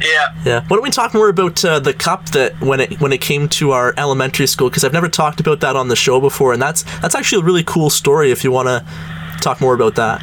[0.05, 0.43] Yeah.
[0.45, 0.61] Yeah.
[0.61, 3.49] Why don't we talk more about uh, the cup that when it when it came
[3.49, 4.69] to our elementary school?
[4.69, 7.45] Because I've never talked about that on the show before, and that's that's actually a
[7.45, 8.31] really cool story.
[8.31, 8.85] If you want to
[9.41, 10.21] talk more about that.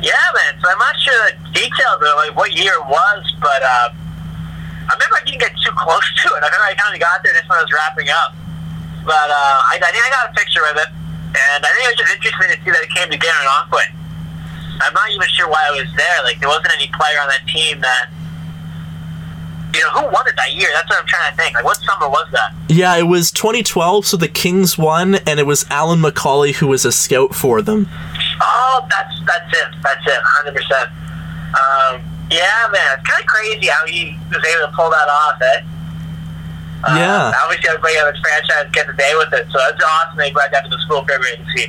[0.00, 0.54] Yeah, man.
[0.62, 4.90] So I'm not sure the details of like what year it was, but uh, I
[4.94, 6.42] remember I didn't get too close to it.
[6.42, 8.34] I remember I kind of got there just when I was wrapping up.
[9.04, 10.90] But uh, I, I think I got a picture of it,
[11.32, 13.97] and I think it was just interesting to see that it came to Garen Aquay.
[14.80, 16.22] I'm not even sure why I was there.
[16.24, 18.10] Like there wasn't any player on that team that.
[19.74, 20.66] You know, who won it that year?
[20.72, 21.54] That's what I'm trying to think.
[21.54, 22.54] Like, what summer was that?
[22.70, 26.86] Yeah, it was 2012, so the Kings won, and it was Alyn McCauley who was
[26.86, 27.86] a scout for them.
[28.40, 29.68] Oh, that's that's it.
[29.82, 30.20] That's it.
[30.24, 30.88] Hundred percent.
[31.52, 32.00] Um,
[32.30, 35.36] yeah, man, it's kind of crazy how he was able to pull that off.
[35.42, 35.60] Eh?
[36.84, 37.32] Uh, Yeah.
[37.44, 40.16] Obviously, everybody at the franchise gets a day with it, so it's awesome.
[40.16, 41.66] They brought that to the school for everybody to see.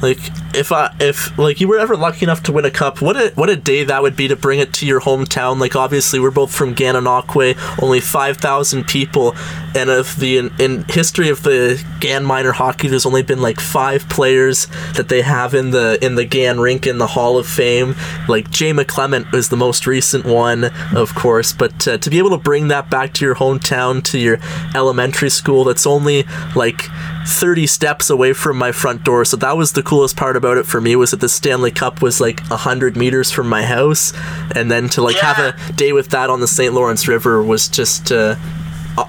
[0.00, 0.20] Like
[0.54, 3.32] if I if like you were ever lucky enough to win a cup, what a
[3.34, 5.60] what a day that would be to bring it to your hometown.
[5.60, 9.34] Like obviously we're both from Gananoque, only five thousand people,
[9.74, 13.60] and of the in, in history of the Gan minor hockey, there's only been like
[13.60, 17.46] five players that they have in the in the Gan rink in the Hall of
[17.46, 17.94] Fame.
[18.28, 22.30] Like Jay McClement was the most recent one, of course, but uh, to be able
[22.30, 24.38] to bring that back to your hometown, to your
[24.74, 26.24] elementary school, that's only
[26.54, 26.82] like
[27.26, 29.24] 30 steps away from my front door.
[29.24, 32.02] So that was the coolest part about it for me was that the Stanley Cup
[32.02, 34.12] was like 100 meters from my house.
[34.54, 36.72] And then to like have a day with that on the St.
[36.72, 38.36] Lawrence River was just, uh,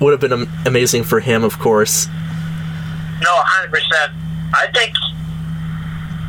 [0.02, 2.08] would have been amazing for him, of course.
[3.22, 4.14] No, hundred percent.
[4.54, 4.94] I think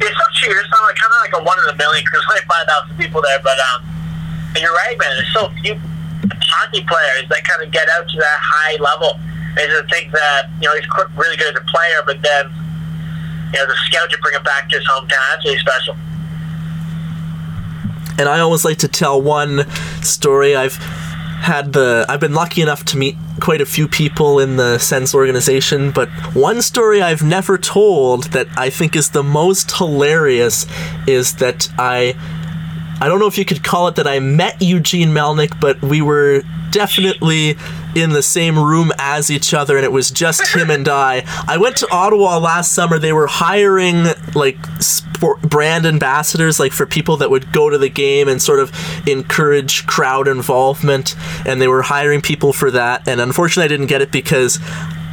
[0.01, 0.57] it's so true.
[0.57, 2.67] It's not like kind of like a one in a million because there's like five
[2.67, 3.41] thousand people there.
[3.43, 3.85] But um,
[4.55, 5.11] and you're right, man.
[5.17, 5.77] There's so few
[6.49, 9.21] hockey players that kind of get out to that high level.
[9.57, 12.49] They just think that you know he's really good as a player, but then
[13.53, 15.23] know the scout to bring him back to his hometown.
[15.31, 15.97] That's really special.
[18.19, 19.71] and I always like to tell one
[20.03, 20.57] story.
[20.57, 24.79] I've had the I've been lucky enough to meet quite a few people in the
[24.79, 30.67] Sens organization, but one story I've never told that I think is the most hilarious
[31.07, 32.17] is that I
[33.01, 36.03] I don't know if you could call it that I met Eugene Melnyk, but we
[36.03, 37.57] were definitely
[37.95, 41.25] in the same room as each other and it was just him and I.
[41.47, 42.99] I went to Ottawa last summer.
[42.99, 47.89] They were hiring like sport brand ambassadors like for people that would go to the
[47.89, 48.73] game and sort of
[49.09, 54.03] encourage crowd involvement and they were hiring people for that and unfortunately I didn't get
[54.03, 54.61] it because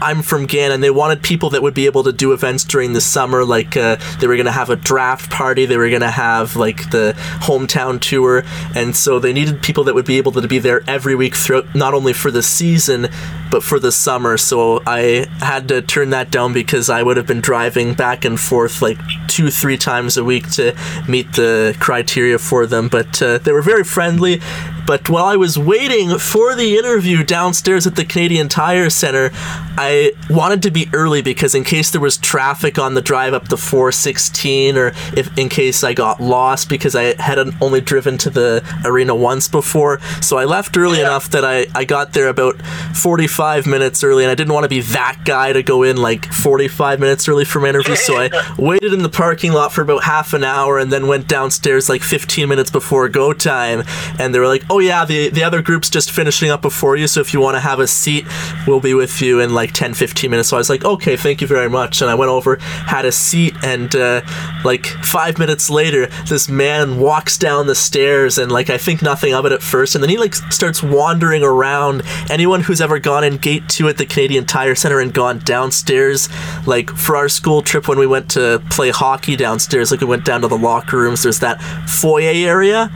[0.02, 2.94] I'm from Gan, and they wanted people that would be able to do events during
[2.94, 3.46] the summer.
[3.46, 6.56] Like uh, they were going to have a draft party, they were going to have
[6.56, 8.44] like the hometown tour,
[8.76, 11.74] and so they needed people that would be able to be there every week throughout,
[11.76, 13.08] not only for the season,
[13.50, 14.38] but for the summer.
[14.38, 18.40] So I had to turn that down because I would have been driving back and
[18.40, 20.76] forth like two, three times a week to
[21.08, 22.90] meet the criteria for them.
[22.90, 24.42] But uh, they were very friendly.
[24.86, 29.32] But while I was waiting for the interview downstairs at the Canadian Tire Center,
[29.78, 33.48] I wanted to be early because in case there was traffic on the drive up
[33.48, 38.30] the 416 or if in case I got lost because I had only driven to
[38.30, 40.00] the arena once before.
[40.22, 41.06] So I left early Yeah.
[41.08, 42.56] enough that I, I got there about
[42.96, 46.26] 45 minutes early and I didn't want to be that guy to go in like
[46.32, 47.96] 45 minutes early for my interview.
[47.96, 51.28] So I waited in the parking lot for about half an hour and then went
[51.28, 53.84] downstairs like 15 minutes before go time
[54.20, 57.08] and they were like, "Oh yeah, the the other group's just finishing up before you,
[57.08, 58.26] so if you want to have a seat,
[58.68, 61.42] we'll be with you in like 10, 15 minutes." So I was like, "Okay, thank
[61.42, 64.22] you very much." And I went over, had a seat, and uh,
[64.64, 69.34] like five minutes later, this man walks down the stairs, and like I think nothing
[69.34, 72.04] of it at first, and then he like starts wandering around.
[72.30, 76.30] Anyone who's ever gone in gate two at the Canadian Tire Center and gone downstairs,
[76.66, 80.26] like for our school trip when we went to play hockey downstairs, like we went
[80.26, 81.24] down to the locker rooms.
[81.24, 82.90] There's that foyer area.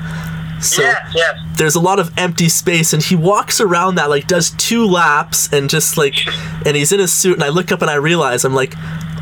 [0.62, 1.38] So yes, yes.
[1.57, 5.51] there's a lot of empty space, and he walks around that like does two laps
[5.53, 6.16] and just like,
[6.66, 8.74] and he's in his suit, and I look up and I realize I'm like,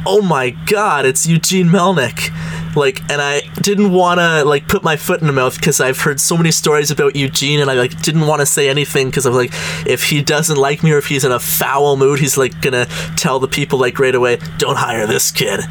[0.09, 2.33] oh my god, it's Eugene Melnyk.
[2.75, 5.99] Like, and I didn't want to like put my foot in the mouth because I've
[5.99, 9.25] heard so many stories about Eugene, and I like didn't want to say anything because
[9.25, 9.51] I was like,
[9.87, 12.85] if he doesn't like me or if he's in a foul mood, he's like gonna
[13.17, 15.59] tell the people like right away, don't hire this kid.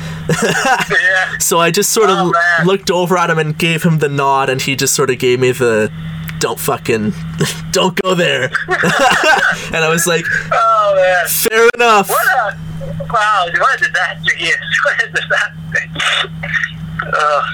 [0.91, 1.39] Yeah.
[1.39, 4.51] So I just sort of Oh, looked over at him and gave him the nod,
[4.51, 5.91] and he just sort of gave me the
[6.39, 7.13] don't fucking
[7.71, 8.45] don't go there.
[8.69, 11.27] and I was like, Oh man.
[11.29, 12.11] fair enough.
[13.11, 13.47] Wow!
[13.59, 14.57] What a disaster he is.
[14.85, 15.57] What a disaster.
[17.13, 17.45] Ugh.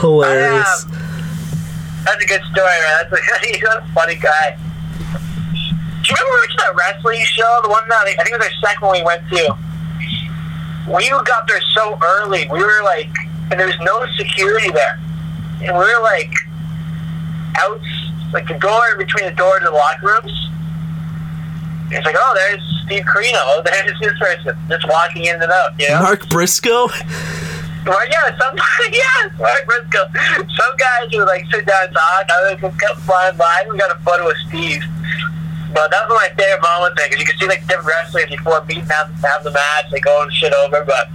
[0.00, 0.66] Hilarious.
[0.66, 1.06] I, um,
[2.04, 3.06] that's a good story, man.
[3.10, 4.56] That's a, he's a funny guy.
[6.06, 7.60] Do you remember we went to that wrestling show?
[7.62, 9.58] The one that I think it was our second one we went to.
[10.86, 12.46] We got there so early.
[12.50, 13.10] We were like,
[13.50, 15.00] and there was no security there,
[15.62, 16.32] and we were like
[17.58, 17.80] out,
[18.32, 20.50] like the door in between the door to the locker rooms.
[21.90, 23.38] It's like, oh, there's Steve Corino.
[23.52, 25.78] Oh, there's this person just walking in and out.
[25.78, 26.02] You know?
[26.02, 26.88] Mark Briscoe.
[27.86, 28.58] Well, yeah, some
[28.90, 30.10] yeah, Mark Briscoe.
[30.50, 32.26] Some guys would like sit down and talk.
[32.38, 33.66] Others would come flying by.
[33.70, 34.82] We got a photo with Steve.
[35.72, 38.64] But that was my favorite moment there because you can see like different wrestlers before
[38.64, 40.84] meeting have, have the match, they go and shit over.
[40.84, 41.10] But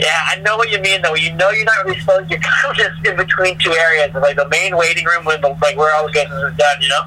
[0.00, 1.14] yeah, I know what you mean though.
[1.14, 2.30] You know you're not really supposed.
[2.30, 5.48] You're kind of just in between two areas, like the main waiting room with the,
[5.60, 6.76] like where all the business is done.
[6.80, 7.04] You know.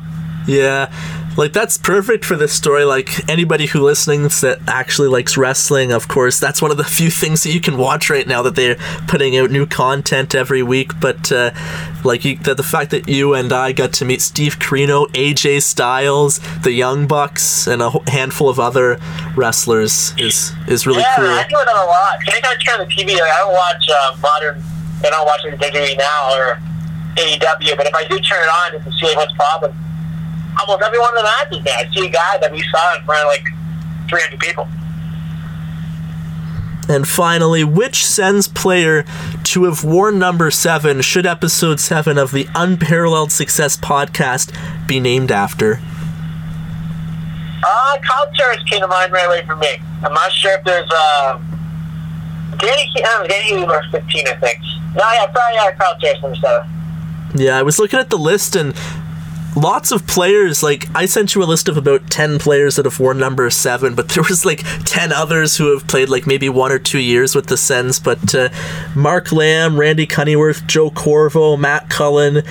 [0.48, 0.94] Yeah.
[1.40, 2.84] Like that's perfect for this story.
[2.84, 7.10] Like anybody who listens that actually likes wrestling, of course, that's one of the few
[7.10, 8.76] things that you can watch right now that they're
[9.08, 11.00] putting out new content every week.
[11.00, 11.52] But uh,
[12.04, 15.62] like you, the, the fact that you and I got to meet Steve Corino, AJ
[15.62, 19.00] Styles, the Young Bucks, and a handful of other
[19.38, 21.26] wrestlers is is really yeah, cool.
[21.26, 22.18] I do it on a lot.
[22.28, 24.62] Anytime I turn on the TV, like, I don't watch uh, modern.
[25.06, 26.60] I don't watch WWE now or
[27.16, 27.78] AEW.
[27.78, 29.74] But if I do turn it on just to see what's popping,
[30.60, 33.04] almost every one of the matches there, I see a guy that we saw in
[33.06, 33.46] front of like
[34.10, 34.68] 300 people.
[36.90, 39.06] And finally, which Sens player
[39.44, 44.52] to have worn number seven should episode seven of the Unparalleled Success podcast
[44.88, 45.80] be named after?
[47.64, 49.68] Uh, Kyle Turris came to mind right away for me.
[50.04, 51.40] I'm not sure if there's uh,
[52.58, 52.92] Danny.
[53.04, 54.60] Uh, Danny number 15, I think.
[54.96, 56.70] No, yeah, probably yeah, Kyle Turris number seven.
[57.36, 58.74] Yeah, I was looking at the list and
[59.56, 60.64] lots of players.
[60.64, 63.96] Like, I sent you a list of about 10 players that have worn number seven,
[63.96, 67.36] but there was like 10 others who have played like maybe one or two years
[67.36, 68.00] with the Sens.
[68.00, 68.50] But uh,
[68.96, 72.44] Mark Lamb, Randy Cunneyworth, Joe Corvo, Matt Cullen,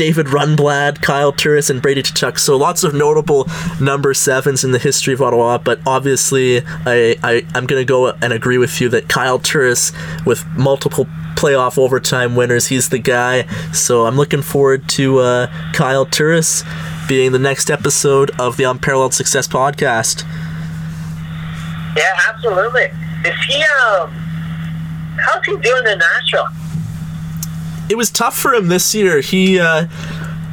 [0.00, 2.38] David Rundblad, Kyle Turris, and Brady Tkachuk.
[2.38, 3.46] So lots of notable
[3.82, 5.58] number sevens in the history of Ottawa.
[5.58, 9.92] But obviously, I, I I'm gonna go and agree with you that Kyle Turris,
[10.24, 13.42] with multiple playoff overtime winners, he's the guy.
[13.74, 16.64] So I'm looking forward to uh, Kyle Turris
[17.06, 20.24] being the next episode of the Unparalleled Success podcast.
[21.94, 22.84] Yeah, absolutely.
[23.26, 24.10] Is he um?
[25.18, 26.69] How's he doing in Nashville?
[27.90, 29.20] It was tough for him this year.
[29.20, 29.86] He uh,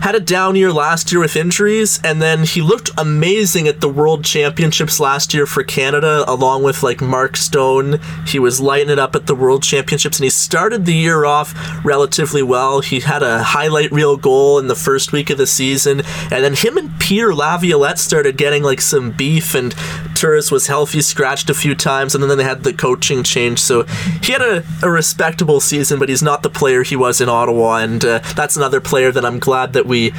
[0.02, 3.90] had a down year last year with injuries, and then he looked amazing at the
[3.90, 8.00] World Championships last year for Canada, along with like Mark Stone.
[8.26, 11.54] He was lighting it up at the World Championships, and he started the year off
[11.86, 12.82] relatively well.
[12.82, 16.56] He had a highlight reel goal in the first week of the season, and then
[16.56, 19.74] him and Peter Laviolette started getting like some beef, and
[20.18, 23.60] Turris was healthy, scratched a few times, and then they had the coaching change.
[23.60, 23.84] So
[24.24, 27.78] he had a, a respectable season, but he's not the player he was in Ottawa,
[27.78, 30.14] and uh, that's another player that I'm glad that we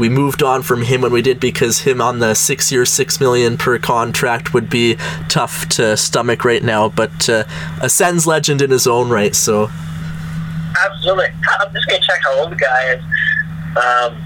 [0.00, 3.20] we moved on from him when we did because him on the six year, six
[3.20, 4.96] million per contract would be
[5.28, 6.88] tough to stomach right now.
[6.88, 7.44] But uh,
[7.80, 9.70] a Sens legend in his own right, so
[10.84, 11.26] Absolutely.
[11.60, 13.02] I'm just gonna check how old the guy is.
[13.76, 14.20] Um,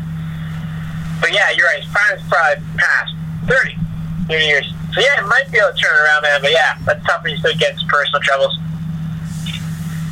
[1.20, 1.83] but yeah, you're right.
[1.83, 3.14] His prime is probably past
[3.47, 3.76] 30,
[4.29, 4.72] 30 years.
[4.93, 6.41] So yeah, it might be able to turn around, man.
[6.43, 8.59] But yeah, that's tough when you still get personal troubles.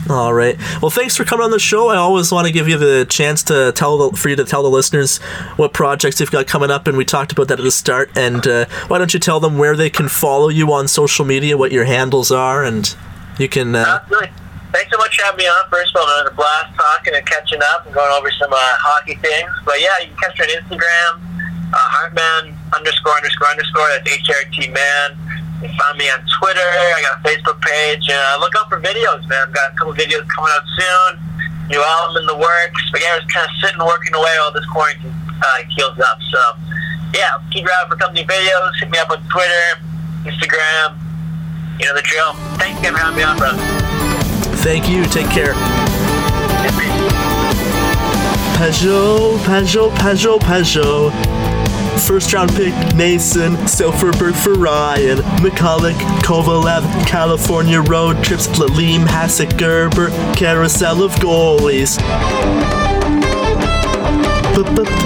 [0.09, 0.57] All right.
[0.81, 1.89] Well, thanks for coming on the show.
[1.89, 4.63] I always want to give you the chance to tell the, for you to tell
[4.63, 5.19] the listeners
[5.57, 8.17] what projects you've got coming up, and we talked about that at the start.
[8.17, 11.57] And uh, why don't you tell them where they can follow you on social media,
[11.57, 12.95] what your handles are, and
[13.39, 13.75] you can.
[13.75, 14.31] Uh, Absolutely.
[14.73, 15.71] Thanks so much for having me on.
[15.71, 18.53] First of all, it was a blast talking, and catching up and going over some
[18.53, 19.51] uh, hockey things.
[19.65, 21.36] But yeah, you can catch me on Instagram,
[21.73, 23.89] uh, Hartman underscore underscore underscore.
[23.95, 25.09] That's HRT man.
[25.63, 26.61] You find me on Twitter.
[26.61, 28.05] I got a Facebook page.
[28.13, 29.49] Uh, look out for videos, man.
[29.49, 31.11] I've got a couple videos coming out soon.
[31.73, 32.83] New album in the works.
[32.93, 36.21] But yeah, I was kind of sitting working away while this quarantine uh, heals up.
[36.31, 36.41] So
[37.17, 38.71] yeah, keep your eye out for company videos.
[38.79, 39.81] Hit me up on Twitter,
[40.29, 41.01] Instagram.
[41.81, 42.33] You know the drill.
[42.61, 43.51] Thanks again for having me on, bro.
[44.61, 45.05] Thank you.
[45.07, 45.55] Take care.
[48.57, 51.36] Peugeot, Peugeot, Peugeot, Peugeot.
[52.05, 60.11] First round pick Mason, Silfverberg for Ryan, McCulloch, Kovalev, California road trips, Lalime, Hasek, Gerber,
[60.35, 61.99] carousel of goalies.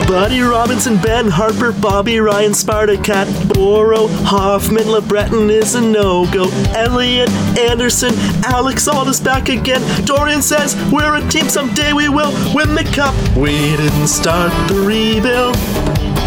[0.06, 6.50] Buddy Robinson, Ben Harpur, Bobby Ryan, Spartacat, Boro, Hoffman, LeBreton is a no-go.
[6.76, 8.12] Elliot, Anderson,
[8.44, 9.80] Alex Auld is back again.
[10.04, 13.14] Dorion says, we're a team, someday we will win the cup.
[13.36, 15.56] We didn't start the rebuild.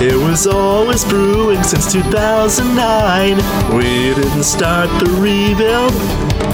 [0.06, 3.38] It was always brewing since 2009.
[3.74, 5.94] We didn't start the rebuild.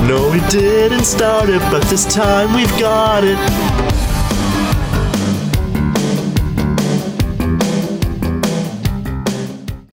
[0.07, 3.88] No, we didn't start it, but this time we've got it.